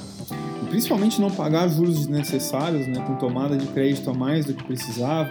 e 0.63 0.65
principalmente 0.69 1.21
não 1.21 1.29
pagar 1.29 1.67
juros 1.67 1.99
desnecessários, 1.99 2.87
né, 2.87 3.03
com 3.05 3.15
tomada 3.15 3.55
de 3.55 3.67
crédito 3.67 4.09
a 4.09 4.13
mais 4.13 4.45
do 4.45 4.53
que 4.53 4.63
precisava, 4.63 5.29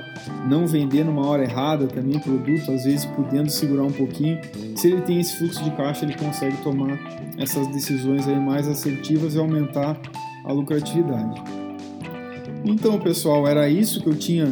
não 0.48 0.66
vender 0.66 1.04
numa 1.04 1.26
hora 1.26 1.42
errada 1.42 1.86
também 1.86 2.18
produto, 2.18 2.70
às 2.70 2.84
vezes 2.84 3.04
podendo 3.04 3.50
segurar 3.50 3.84
um 3.84 3.92
pouquinho. 3.92 4.38
Se 4.76 4.88
ele 4.88 5.02
tem 5.02 5.20
esse 5.20 5.36
fluxo 5.36 5.62
de 5.62 5.70
caixa, 5.72 6.04
ele 6.04 6.14
consegue 6.14 6.56
tomar 6.58 6.98
essas 7.38 7.66
decisões 7.68 8.26
aí 8.26 8.38
mais 8.38 8.66
assertivas 8.66 9.34
e 9.34 9.38
aumentar 9.38 10.00
a 10.44 10.52
lucratividade. 10.52 11.65
Então, 12.68 12.98
pessoal, 12.98 13.46
era 13.46 13.68
isso 13.70 14.02
que 14.02 14.08
eu 14.08 14.16
tinha 14.16 14.46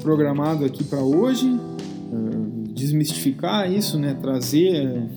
programado 0.00 0.64
aqui 0.64 0.82
para 0.82 1.02
hoje. 1.02 1.46
Uh, 1.46 2.64
desmistificar 2.72 3.70
isso, 3.70 3.98
né? 3.98 4.14
trazer 4.14 4.88
uh, 4.88 5.08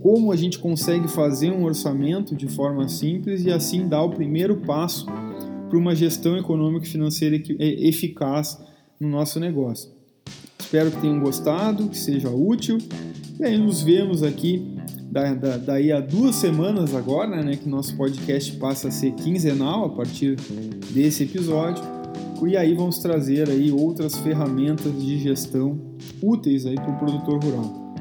como 0.00 0.32
a 0.32 0.36
gente 0.36 0.58
consegue 0.58 1.06
fazer 1.06 1.52
um 1.52 1.62
orçamento 1.62 2.34
de 2.34 2.48
forma 2.48 2.88
simples 2.88 3.44
e 3.44 3.52
assim 3.52 3.86
dar 3.86 4.02
o 4.02 4.10
primeiro 4.10 4.56
passo 4.56 5.06
para 5.68 5.78
uma 5.78 5.94
gestão 5.94 6.36
econômica 6.36 6.84
e 6.84 6.88
financeira 6.88 7.40
eficaz 7.60 8.58
no 8.98 9.08
nosso 9.08 9.38
negócio. 9.38 9.90
Espero 10.58 10.90
que 10.90 11.00
tenham 11.00 11.20
gostado, 11.20 11.88
que 11.88 11.96
seja 11.96 12.28
útil. 12.28 12.78
E 13.38 13.44
aí 13.44 13.56
nos 13.56 13.82
vemos 13.82 14.24
aqui 14.24 14.76
da, 15.10 15.32
da, 15.32 15.56
daí 15.58 15.92
a 15.92 16.00
duas 16.00 16.34
semanas 16.36 16.92
agora, 16.92 17.42
né, 17.42 17.56
que 17.56 17.68
nosso 17.68 17.96
podcast 17.96 18.52
passa 18.56 18.88
a 18.88 18.90
ser 18.90 19.12
quinzenal 19.12 19.84
a 19.84 19.90
partir 19.90 20.36
desse 20.92 21.22
episódio. 21.22 21.99
E 22.46 22.56
aí 22.56 22.74
vamos 22.74 22.98
trazer 22.98 23.48
aí 23.48 23.70
outras 23.70 24.16
ferramentas 24.16 24.92
de 25.00 25.18
gestão 25.18 25.78
úteis 26.22 26.64
aí 26.66 26.74
para 26.74 26.90
o 26.90 26.98
produtor 26.98 27.44
rural. 27.44 27.94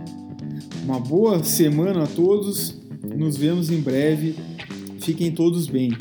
Uma 0.83 0.99
boa 0.99 1.43
semana 1.43 2.03
a 2.03 2.07
todos. 2.07 2.79
Nos 3.15 3.37
vemos 3.37 3.69
em 3.69 3.81
breve. 3.81 4.35
Fiquem 4.99 5.31
todos 5.31 5.67
bem. 5.67 5.91